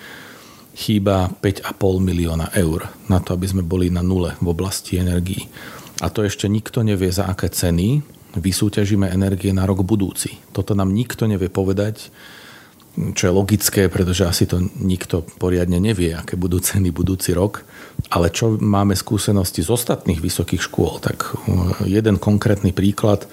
chýba 0.75 1.31
5,5 1.39 1.79
milióna 2.03 2.51
eur 2.51 2.91
na 3.07 3.23
to, 3.23 3.39
aby 3.39 3.47
sme 3.47 3.63
boli 3.63 3.87
na 3.87 4.03
nule 4.03 4.35
v 4.43 4.51
oblasti 4.51 4.99
energií. 4.99 5.47
A 6.03 6.11
to 6.11 6.27
ešte 6.27 6.51
nikto 6.51 6.83
nevie, 6.83 7.07
za 7.07 7.23
aké 7.23 7.47
ceny 7.47 8.03
vysúťažíme 8.35 9.07
energie 9.07 9.55
na 9.55 9.63
rok 9.63 9.79
budúci. 9.87 10.43
Toto 10.51 10.75
nám 10.75 10.91
nikto 10.91 11.23
nevie 11.23 11.47
povedať 11.47 12.11
čo 12.91 13.23
je 13.31 13.33
logické, 13.33 13.87
pretože 13.87 14.27
asi 14.27 14.43
to 14.43 14.59
nikto 14.83 15.23
poriadne 15.39 15.79
nevie, 15.79 16.11
aké 16.11 16.35
budú 16.35 16.59
ceny 16.59 16.91
budúci 16.91 17.31
rok. 17.31 17.63
Ale 18.11 18.27
čo 18.33 18.59
máme 18.59 18.99
skúsenosti 18.99 19.63
z 19.63 19.71
ostatných 19.71 20.19
vysokých 20.19 20.59
škôl, 20.67 20.99
tak 20.99 21.23
uh, 21.23 21.71
jeden 21.87 22.19
konkrétny 22.19 22.75
príklad 22.75 23.23
uh, 23.23 23.31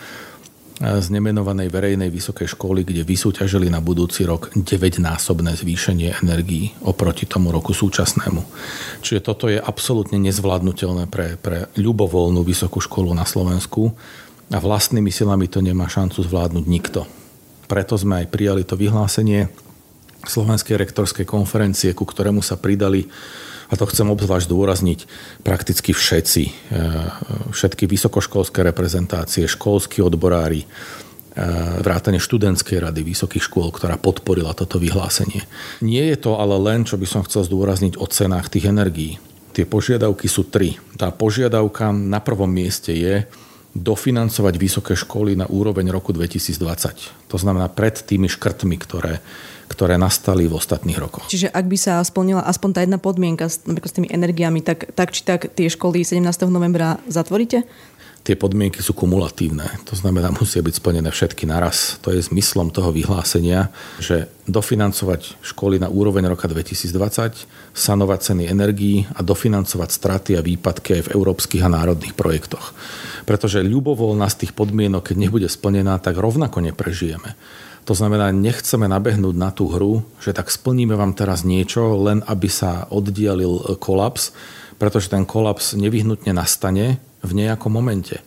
z 0.78 1.10
nemenovanej 1.10 1.74
verejnej 1.74 2.06
vysokej 2.06 2.54
školy, 2.54 2.86
kde 2.86 3.02
vysúťažili 3.02 3.66
na 3.66 3.82
budúci 3.82 4.22
rok 4.22 4.54
9-násobné 4.54 5.58
zvýšenie 5.58 6.22
energií 6.22 6.70
oproti 6.86 7.26
tomu 7.26 7.50
roku 7.50 7.74
súčasnému. 7.74 8.46
Čiže 9.02 9.20
toto 9.26 9.50
je 9.50 9.58
absolútne 9.58 10.22
nezvládnutelné 10.22 11.10
pre, 11.10 11.34
pre 11.34 11.66
ľubovoľnú 11.74 12.46
vysokú 12.46 12.78
školu 12.78 13.10
na 13.10 13.26
Slovensku 13.26 13.90
a 14.54 14.58
vlastnými 14.62 15.10
silami 15.10 15.50
to 15.50 15.58
nemá 15.58 15.90
šancu 15.90 16.22
zvládnuť 16.22 16.64
nikto. 16.70 17.17
Preto 17.68 17.94
sme 18.00 18.24
aj 18.24 18.32
prijali 18.32 18.64
to 18.64 18.74
vyhlásenie 18.74 19.52
Slovenskej 20.24 20.80
rektorskej 20.80 21.28
konferencie, 21.28 21.92
ku 21.92 22.08
ktorému 22.08 22.40
sa 22.40 22.56
pridali 22.56 23.06
a 23.68 23.76
to 23.76 23.84
chcem 23.84 24.08
obzvlášť 24.08 24.48
dôrazniť, 24.48 25.00
prakticky 25.44 25.92
všetci, 25.92 26.42
e, 26.48 26.52
všetky 27.52 27.84
vysokoškolské 27.84 28.64
reprezentácie, 28.64 29.44
školskí 29.44 30.00
odborári, 30.00 30.64
e, 30.64 30.66
vrátane 31.84 32.16
študentskej 32.16 32.88
rady 32.88 33.04
vysokých 33.04 33.44
škôl, 33.44 33.68
ktorá 33.68 34.00
podporila 34.00 34.56
toto 34.56 34.80
vyhlásenie. 34.80 35.44
Nie 35.84 36.08
je 36.08 36.16
to 36.16 36.40
ale 36.40 36.56
len, 36.56 36.88
čo 36.88 36.96
by 36.96 37.04
som 37.04 37.20
chcel 37.28 37.44
zdôrazniť 37.44 38.00
o 38.00 38.08
cenách 38.08 38.48
tých 38.48 38.72
energií. 38.72 39.20
Tie 39.52 39.68
požiadavky 39.68 40.32
sú 40.32 40.48
tri. 40.48 40.80
Tá 40.96 41.12
požiadavka 41.12 41.92
na 41.92 42.24
prvom 42.24 42.48
mieste 42.48 42.96
je, 42.96 43.28
dofinancovať 43.78 44.54
vysoké 44.58 44.92
školy 44.98 45.38
na 45.38 45.46
úroveň 45.46 45.88
roku 45.94 46.10
2020. 46.12 47.30
To 47.30 47.36
znamená 47.38 47.70
pred 47.70 47.94
tými 47.94 48.26
škrtmi, 48.26 48.76
ktoré, 48.76 49.22
ktoré 49.70 49.94
nastali 49.96 50.50
v 50.50 50.56
ostatných 50.58 50.98
rokoch. 50.98 51.30
Čiže 51.30 51.52
ak 51.52 51.64
by 51.68 51.78
sa 51.78 52.02
splnila 52.02 52.42
aspoň 52.44 52.70
tá 52.74 52.80
jedna 52.82 52.98
podmienka 52.98 53.46
s, 53.46 53.62
s 53.64 53.92
tými 53.94 54.10
energiami, 54.10 54.64
tak, 54.64 54.90
tak 54.92 55.14
či 55.14 55.22
tak 55.22 55.52
tie 55.54 55.70
školy 55.70 56.02
17. 56.02 56.24
novembra 56.50 56.98
zatvoríte? 57.06 57.64
Tie 58.28 58.36
podmienky 58.36 58.84
sú 58.84 58.92
kumulatívne. 58.92 59.64
To 59.88 59.96
znamená, 59.96 60.28
musia 60.36 60.60
byť 60.60 60.84
splnené 60.84 61.08
všetky 61.08 61.48
naraz. 61.48 61.96
To 62.04 62.12
je 62.12 62.20
zmyslom 62.20 62.68
toho 62.68 62.92
vyhlásenia, 62.92 63.72
že 63.96 64.28
dofinancovať 64.44 65.40
školy 65.40 65.80
na 65.80 65.88
úroveň 65.88 66.28
roka 66.28 66.44
2020, 66.44 66.92
sanovať 67.72 68.18
ceny 68.20 68.44
energií 68.44 69.08
a 69.16 69.24
dofinancovať 69.24 69.88
straty 69.88 70.36
a 70.36 70.44
výpadky 70.44 71.00
aj 71.00 71.02
v 71.08 71.12
európskych 71.16 71.64
a 71.64 71.72
národných 71.72 72.12
projektoch. 72.12 72.76
Pretože 73.24 73.64
ľubovoľná 73.64 74.28
z 74.28 74.44
tých 74.44 74.52
podmienok, 74.52 75.08
keď 75.08 75.16
nebude 75.16 75.48
splnená, 75.48 75.96
tak 75.96 76.20
rovnako 76.20 76.60
neprežijeme. 76.60 77.32
To 77.88 77.96
znamená, 77.96 78.28
nechceme 78.36 78.84
nabehnúť 78.92 79.36
na 79.40 79.48
tú 79.48 79.72
hru, 79.72 80.04
že 80.20 80.36
tak 80.36 80.52
splníme 80.52 80.92
vám 80.92 81.16
teraz 81.16 81.48
niečo, 81.48 81.96
len 81.96 82.20
aby 82.28 82.52
sa 82.52 82.84
oddialil 82.92 83.80
kolaps, 83.80 84.36
pretože 84.76 85.08
ten 85.08 85.24
kolaps 85.24 85.72
nevyhnutne 85.72 86.36
nastane 86.36 87.07
v 87.22 87.32
nejakom 87.34 87.72
momente. 87.72 88.22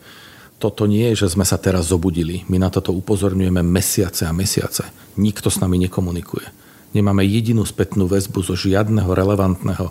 Toto 0.62 0.86
nie 0.86 1.10
je, 1.14 1.26
že 1.26 1.34
sme 1.34 1.42
sa 1.42 1.58
teraz 1.58 1.90
zobudili. 1.90 2.46
My 2.46 2.62
na 2.62 2.70
toto 2.70 2.94
upozorňujeme 2.94 3.66
mesiace 3.66 4.30
a 4.30 4.36
mesiace. 4.36 4.86
Nikto 5.18 5.50
s 5.50 5.58
nami 5.58 5.82
nekomunikuje. 5.90 6.46
Nemáme 6.94 7.26
jedinú 7.26 7.66
spätnú 7.66 8.06
väzbu 8.06 8.46
zo 8.46 8.54
žiadneho 8.54 9.10
relevantného, 9.10 9.90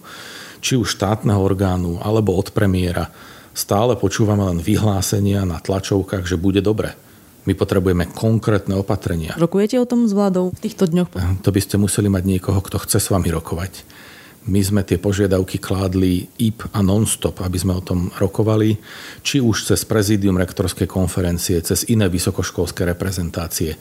či 0.63 0.79
už 0.79 0.95
štátneho 0.95 1.41
orgánu, 1.43 1.99
alebo 1.99 2.37
od 2.37 2.55
premiéra. 2.55 3.11
Stále 3.51 3.99
počúvame 3.99 4.47
len 4.47 4.63
vyhlásenia 4.63 5.43
na 5.43 5.59
tlačovkách, 5.59 6.23
že 6.29 6.39
bude 6.39 6.63
dobre. 6.63 6.95
My 7.49 7.57
potrebujeme 7.57 8.07
konkrétne 8.13 8.77
opatrenia. 8.79 9.35
Rokujete 9.41 9.81
o 9.81 9.89
tom 9.89 10.07
s 10.07 10.13
vládou 10.13 10.53
v 10.55 10.61
týchto 10.61 10.87
dňoch? 10.87 11.41
To 11.41 11.51
by 11.51 11.61
ste 11.65 11.81
museli 11.81 12.07
mať 12.07 12.23
niekoho, 12.29 12.61
kto 12.63 12.79
chce 12.79 13.01
s 13.01 13.11
vami 13.11 13.33
rokovať 13.33 14.00
my 14.49 14.61
sme 14.65 14.81
tie 14.89 14.97
požiadavky 14.97 15.61
kládli 15.61 16.25
IP 16.41 16.73
a 16.73 16.81
non-stop, 16.81 17.45
aby 17.45 17.61
sme 17.61 17.77
o 17.77 17.85
tom 17.85 18.09
rokovali, 18.17 18.73
či 19.21 19.37
už 19.37 19.69
cez 19.69 19.85
prezidium 19.85 20.41
rektorskej 20.41 20.89
konferencie, 20.89 21.61
cez 21.61 21.85
iné 21.93 22.09
vysokoškolské 22.09 22.89
reprezentácie. 22.89 23.77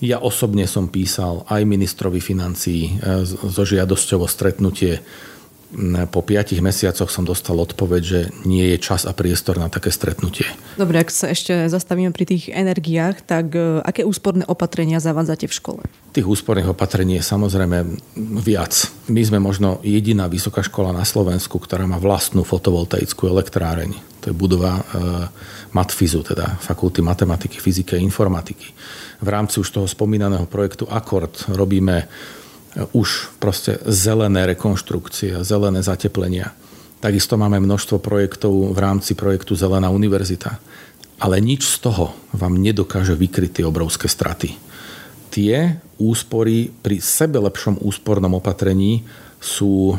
Ja 0.00 0.24
osobne 0.24 0.64
som 0.64 0.88
písal 0.88 1.44
aj 1.44 1.68
ministrovi 1.68 2.24
financií 2.24 2.96
e, 2.96 3.28
so 3.28 3.62
žiadosťou 3.68 4.24
o 4.24 4.28
stretnutie 4.28 5.04
po 6.10 6.20
piatich 6.26 6.58
mesiacoch 6.58 7.14
som 7.14 7.22
dostal 7.22 7.54
odpoveď, 7.54 8.02
že 8.02 8.20
nie 8.42 8.74
je 8.74 8.78
čas 8.82 9.06
a 9.06 9.14
priestor 9.14 9.54
na 9.54 9.70
také 9.70 9.94
stretnutie. 9.94 10.42
Dobre, 10.74 10.98
ak 10.98 11.14
sa 11.14 11.30
ešte 11.30 11.70
zastavíme 11.70 12.10
pri 12.10 12.26
tých 12.26 12.50
energiách, 12.50 13.22
tak 13.22 13.54
e, 13.54 13.78
aké 13.86 14.02
úsporné 14.02 14.42
opatrenia 14.50 14.98
zavádzate 14.98 15.46
v 15.46 15.54
škole? 15.54 15.82
Tých 16.10 16.26
úsporných 16.26 16.74
opatrení 16.74 17.22
je 17.22 17.24
samozrejme 17.24 17.86
viac. 18.42 18.90
My 19.06 19.22
sme 19.22 19.38
možno 19.38 19.78
jediná 19.86 20.26
vysoká 20.26 20.66
škola 20.66 20.90
na 20.90 21.06
Slovensku, 21.06 21.62
ktorá 21.62 21.86
má 21.86 22.02
vlastnú 22.02 22.42
fotovoltaickú 22.42 23.30
elektráreň. 23.30 23.94
To 24.26 24.34
je 24.34 24.34
budova 24.34 24.74
e, 24.74 24.82
Matfizu, 25.70 26.26
teda 26.26 26.58
Fakulty 26.58 26.98
matematiky, 26.98 27.62
fyziky 27.62 27.94
a 27.94 28.02
informatiky. 28.02 28.74
V 29.22 29.28
rámci 29.30 29.62
už 29.62 29.70
toho 29.70 29.86
spomínaného 29.86 30.50
projektu 30.50 30.90
Akord 30.90 31.46
robíme 31.54 32.10
už 32.94 33.34
proste 33.42 33.82
zelené 33.86 34.46
rekonštrukcie, 34.46 35.42
zelené 35.42 35.82
zateplenia. 35.82 36.54
Takisto 37.00 37.40
máme 37.40 37.58
množstvo 37.64 37.98
projektov 37.98 38.76
v 38.76 38.78
rámci 38.78 39.16
projektu 39.16 39.56
Zelená 39.56 39.88
univerzita. 39.88 40.60
Ale 41.20 41.40
nič 41.40 41.64
z 41.64 41.76
toho 41.84 42.12
vám 42.36 42.60
nedokáže 42.60 43.16
vykryť 43.16 43.60
tie 43.60 43.64
obrovské 43.64 44.08
straty. 44.08 44.56
Tie 45.32 45.80
úspory 46.00 46.68
pri 46.68 47.00
sebe 47.00 47.40
lepšom 47.40 47.80
úspornom 47.84 48.36
opatrení 48.36 49.04
sú 49.40 49.92
e, 49.92 49.96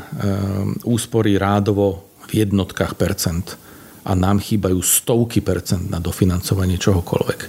úspory 0.85 1.37
rádovo 1.37 2.05
v 2.29 2.45
jednotkách 2.45 2.93
percent 2.97 3.57
a 4.01 4.17
nám 4.17 4.41
chýbajú 4.41 4.81
stovky 4.81 5.45
percent 5.45 5.85
na 5.93 6.01
dofinancovanie 6.01 6.81
čohokoľvek. 6.81 7.39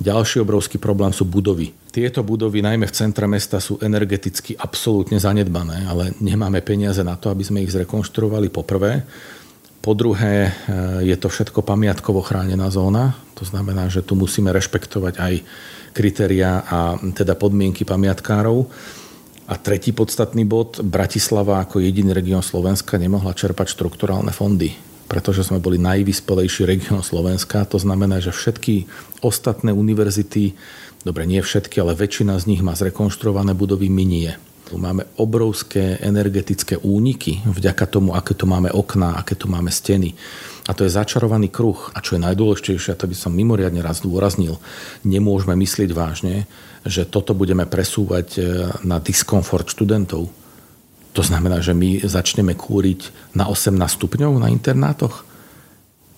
Ďalší 0.00 0.40
obrovský 0.40 0.80
problém 0.80 1.12
sú 1.12 1.28
budovy. 1.28 1.74
Tieto 1.92 2.24
budovy, 2.24 2.64
najmä 2.64 2.88
v 2.88 2.96
centre 2.96 3.28
mesta, 3.28 3.60
sú 3.60 3.76
energeticky 3.82 4.56
absolútne 4.56 5.20
zanedbané, 5.20 5.84
ale 5.84 6.16
nemáme 6.22 6.64
peniaze 6.64 7.04
na 7.04 7.20
to, 7.20 7.28
aby 7.28 7.44
sme 7.44 7.60
ich 7.60 7.74
zrekonštruovali 7.74 8.48
poprvé. 8.48 9.04
Po 9.84 9.92
druhé, 9.92 10.48
e, 10.48 10.50
je 11.12 11.16
to 11.20 11.28
všetko 11.28 11.60
pamiatkovo 11.60 12.24
chránená 12.24 12.72
zóna, 12.72 13.18
to 13.36 13.44
znamená, 13.44 13.92
že 13.92 14.00
tu 14.00 14.16
musíme 14.16 14.48
rešpektovať 14.48 15.14
aj 15.20 15.34
kritéria 15.92 16.64
a 16.64 16.96
teda 17.12 17.36
podmienky 17.36 17.84
pamiatkárov. 17.84 18.64
A 19.48 19.56
tretí 19.56 19.96
podstatný 19.96 20.44
bod, 20.44 20.84
Bratislava 20.84 21.64
ako 21.64 21.80
jediný 21.80 22.12
región 22.12 22.44
Slovenska 22.44 23.00
nemohla 23.00 23.32
čerpať 23.32 23.72
štrukturálne 23.72 24.28
fondy 24.28 24.87
pretože 25.08 25.48
sme 25.48 25.58
boli 25.58 25.80
najvyspelejší 25.80 26.68
región 26.68 27.00
Slovenska. 27.00 27.64
To 27.72 27.80
znamená, 27.80 28.20
že 28.20 28.30
všetky 28.30 28.84
ostatné 29.24 29.72
univerzity, 29.72 30.52
dobre, 31.02 31.24
nie 31.24 31.40
všetky, 31.40 31.80
ale 31.80 31.96
väčšina 31.96 32.36
z 32.36 32.44
nich 32.54 32.62
má 32.62 32.76
zrekonštruované 32.76 33.56
budovy, 33.56 33.88
my 33.88 34.04
nie. 34.04 34.30
Máme 34.68 35.08
obrovské 35.16 35.96
energetické 36.04 36.76
úniky 36.76 37.40
vďaka 37.48 37.88
tomu, 37.88 38.12
aké 38.12 38.36
tu 38.36 38.44
máme 38.44 38.68
okná, 38.68 39.16
aké 39.16 39.32
tu 39.32 39.48
máme 39.48 39.72
steny. 39.72 40.12
A 40.68 40.76
to 40.76 40.84
je 40.84 40.92
začarovaný 40.92 41.48
kruh. 41.48 41.88
A 41.96 42.04
čo 42.04 42.20
je 42.20 42.24
najdôležitejšie, 42.28 42.92
to 43.00 43.08
by 43.08 43.16
som 43.16 43.32
mimoriadne 43.32 43.80
raz 43.80 44.04
dôraznil, 44.04 44.60
nemôžeme 45.08 45.56
myslieť 45.56 45.90
vážne, 45.96 46.44
že 46.84 47.08
toto 47.08 47.32
budeme 47.32 47.64
presúvať 47.64 48.28
e, 48.36 48.40
na 48.84 49.00
diskomfort 49.00 49.72
študentov 49.72 50.28
To 51.18 51.26
znamená, 51.26 51.58
že 51.58 51.74
my 51.74 52.06
začneme 52.06 52.54
kúriť 52.54 53.34
na 53.34 53.50
18 53.50 53.74
stupňov 53.74 54.38
na 54.38 54.54
internátoch? 54.54 55.26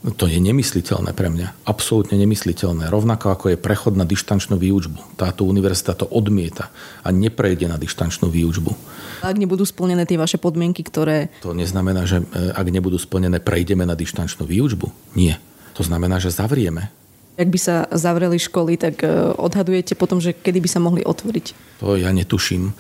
To 0.00 0.28
je 0.28 0.36
nemysliteľné 0.36 1.16
pre 1.16 1.32
mňa. 1.32 1.64
Absolútne 1.64 2.20
nemysliteľné. 2.20 2.92
Rovnako 2.92 3.32
ako 3.32 3.44
je 3.52 3.56
prechod 3.56 3.96
na 3.96 4.04
dištančnú 4.04 4.60
výučbu. 4.60 5.16
Táto 5.16 5.48
univerzita 5.48 5.96
to 5.96 6.04
odmieta 6.04 6.68
a 7.00 7.08
neprejde 7.16 7.64
na 7.64 7.80
dištančnú 7.80 8.28
výučbu. 8.28 8.76
Ak 9.24 9.40
nebudú 9.40 9.64
splnené 9.64 10.04
tie 10.04 10.20
vaše 10.20 10.36
podmienky, 10.36 10.84
ktoré... 10.84 11.32
To 11.40 11.56
neznamená, 11.56 12.04
že 12.04 12.20
e, 12.20 12.52
ak 12.52 12.68
nebudú 12.68 13.00
splnené, 13.00 13.40
prejdeme 13.40 13.88
na 13.88 13.96
dištančnú 13.96 14.44
výučbu? 14.44 15.16
Nie. 15.16 15.40
To 15.76 15.84
znamená, 15.84 16.20
že 16.20 16.28
zavrieme. 16.28 16.92
Ak 17.40 17.48
by 17.48 17.56
sa 17.56 17.88
zavreli 17.88 18.36
školy, 18.36 18.76
tak 18.76 19.00
e, 19.00 19.08
odhadujete 19.32 19.96
potom, 19.96 20.20
že 20.20 20.36
kedy 20.36 20.60
by 20.60 20.68
sa 20.68 20.80
mohli 20.80 21.00
otvoriť? 21.04 21.80
To 21.80 21.96
ja 21.96 22.12
netuším. 22.12 22.76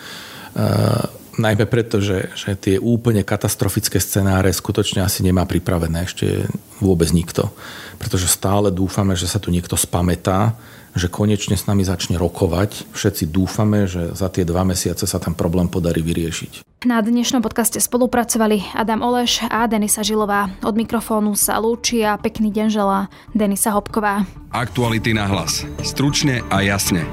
Najmä 1.38 1.64
preto, 1.70 2.02
že, 2.02 2.32
že 2.34 2.58
tie 2.58 2.76
úplne 2.80 3.22
katastrofické 3.22 4.02
scenáre 4.02 4.50
skutočne 4.50 5.06
asi 5.06 5.22
nemá 5.22 5.46
pripravené 5.46 6.08
ešte 6.08 6.50
vôbec 6.82 7.12
nikto. 7.14 7.54
Pretože 8.02 8.26
stále 8.26 8.74
dúfame, 8.74 9.14
že 9.14 9.30
sa 9.30 9.38
tu 9.38 9.54
niekto 9.54 9.78
spametá, 9.78 10.58
že 10.96 11.06
konečne 11.06 11.54
s 11.54 11.70
nami 11.70 11.86
začne 11.86 12.18
rokovať. 12.18 12.90
Všetci 12.90 13.30
dúfame, 13.30 13.86
že 13.86 14.10
za 14.18 14.26
tie 14.26 14.42
dva 14.42 14.66
mesiace 14.66 15.06
sa 15.06 15.22
ten 15.22 15.38
problém 15.38 15.70
podarí 15.70 16.02
vyriešiť. 16.02 16.66
Na 16.88 17.04
dnešnom 17.04 17.44
podcaste 17.44 17.76
spolupracovali 17.76 18.72
Adam 18.72 19.04
Oleš 19.04 19.44
a 19.52 19.68
Denisa 19.68 20.00
Žilová. 20.00 20.48
Od 20.64 20.74
mikrofónu 20.74 21.36
sa 21.36 21.60
lúči 21.60 22.00
a 22.02 22.16
pekný 22.16 22.48
deň 22.50 22.68
želá 22.72 23.12
Denisa 23.36 23.70
Hopková. 23.76 24.24
Aktuality 24.50 25.12
na 25.12 25.28
hlas. 25.28 25.62
Stručne 25.84 26.40
a 26.48 26.64
jasne. 26.64 27.04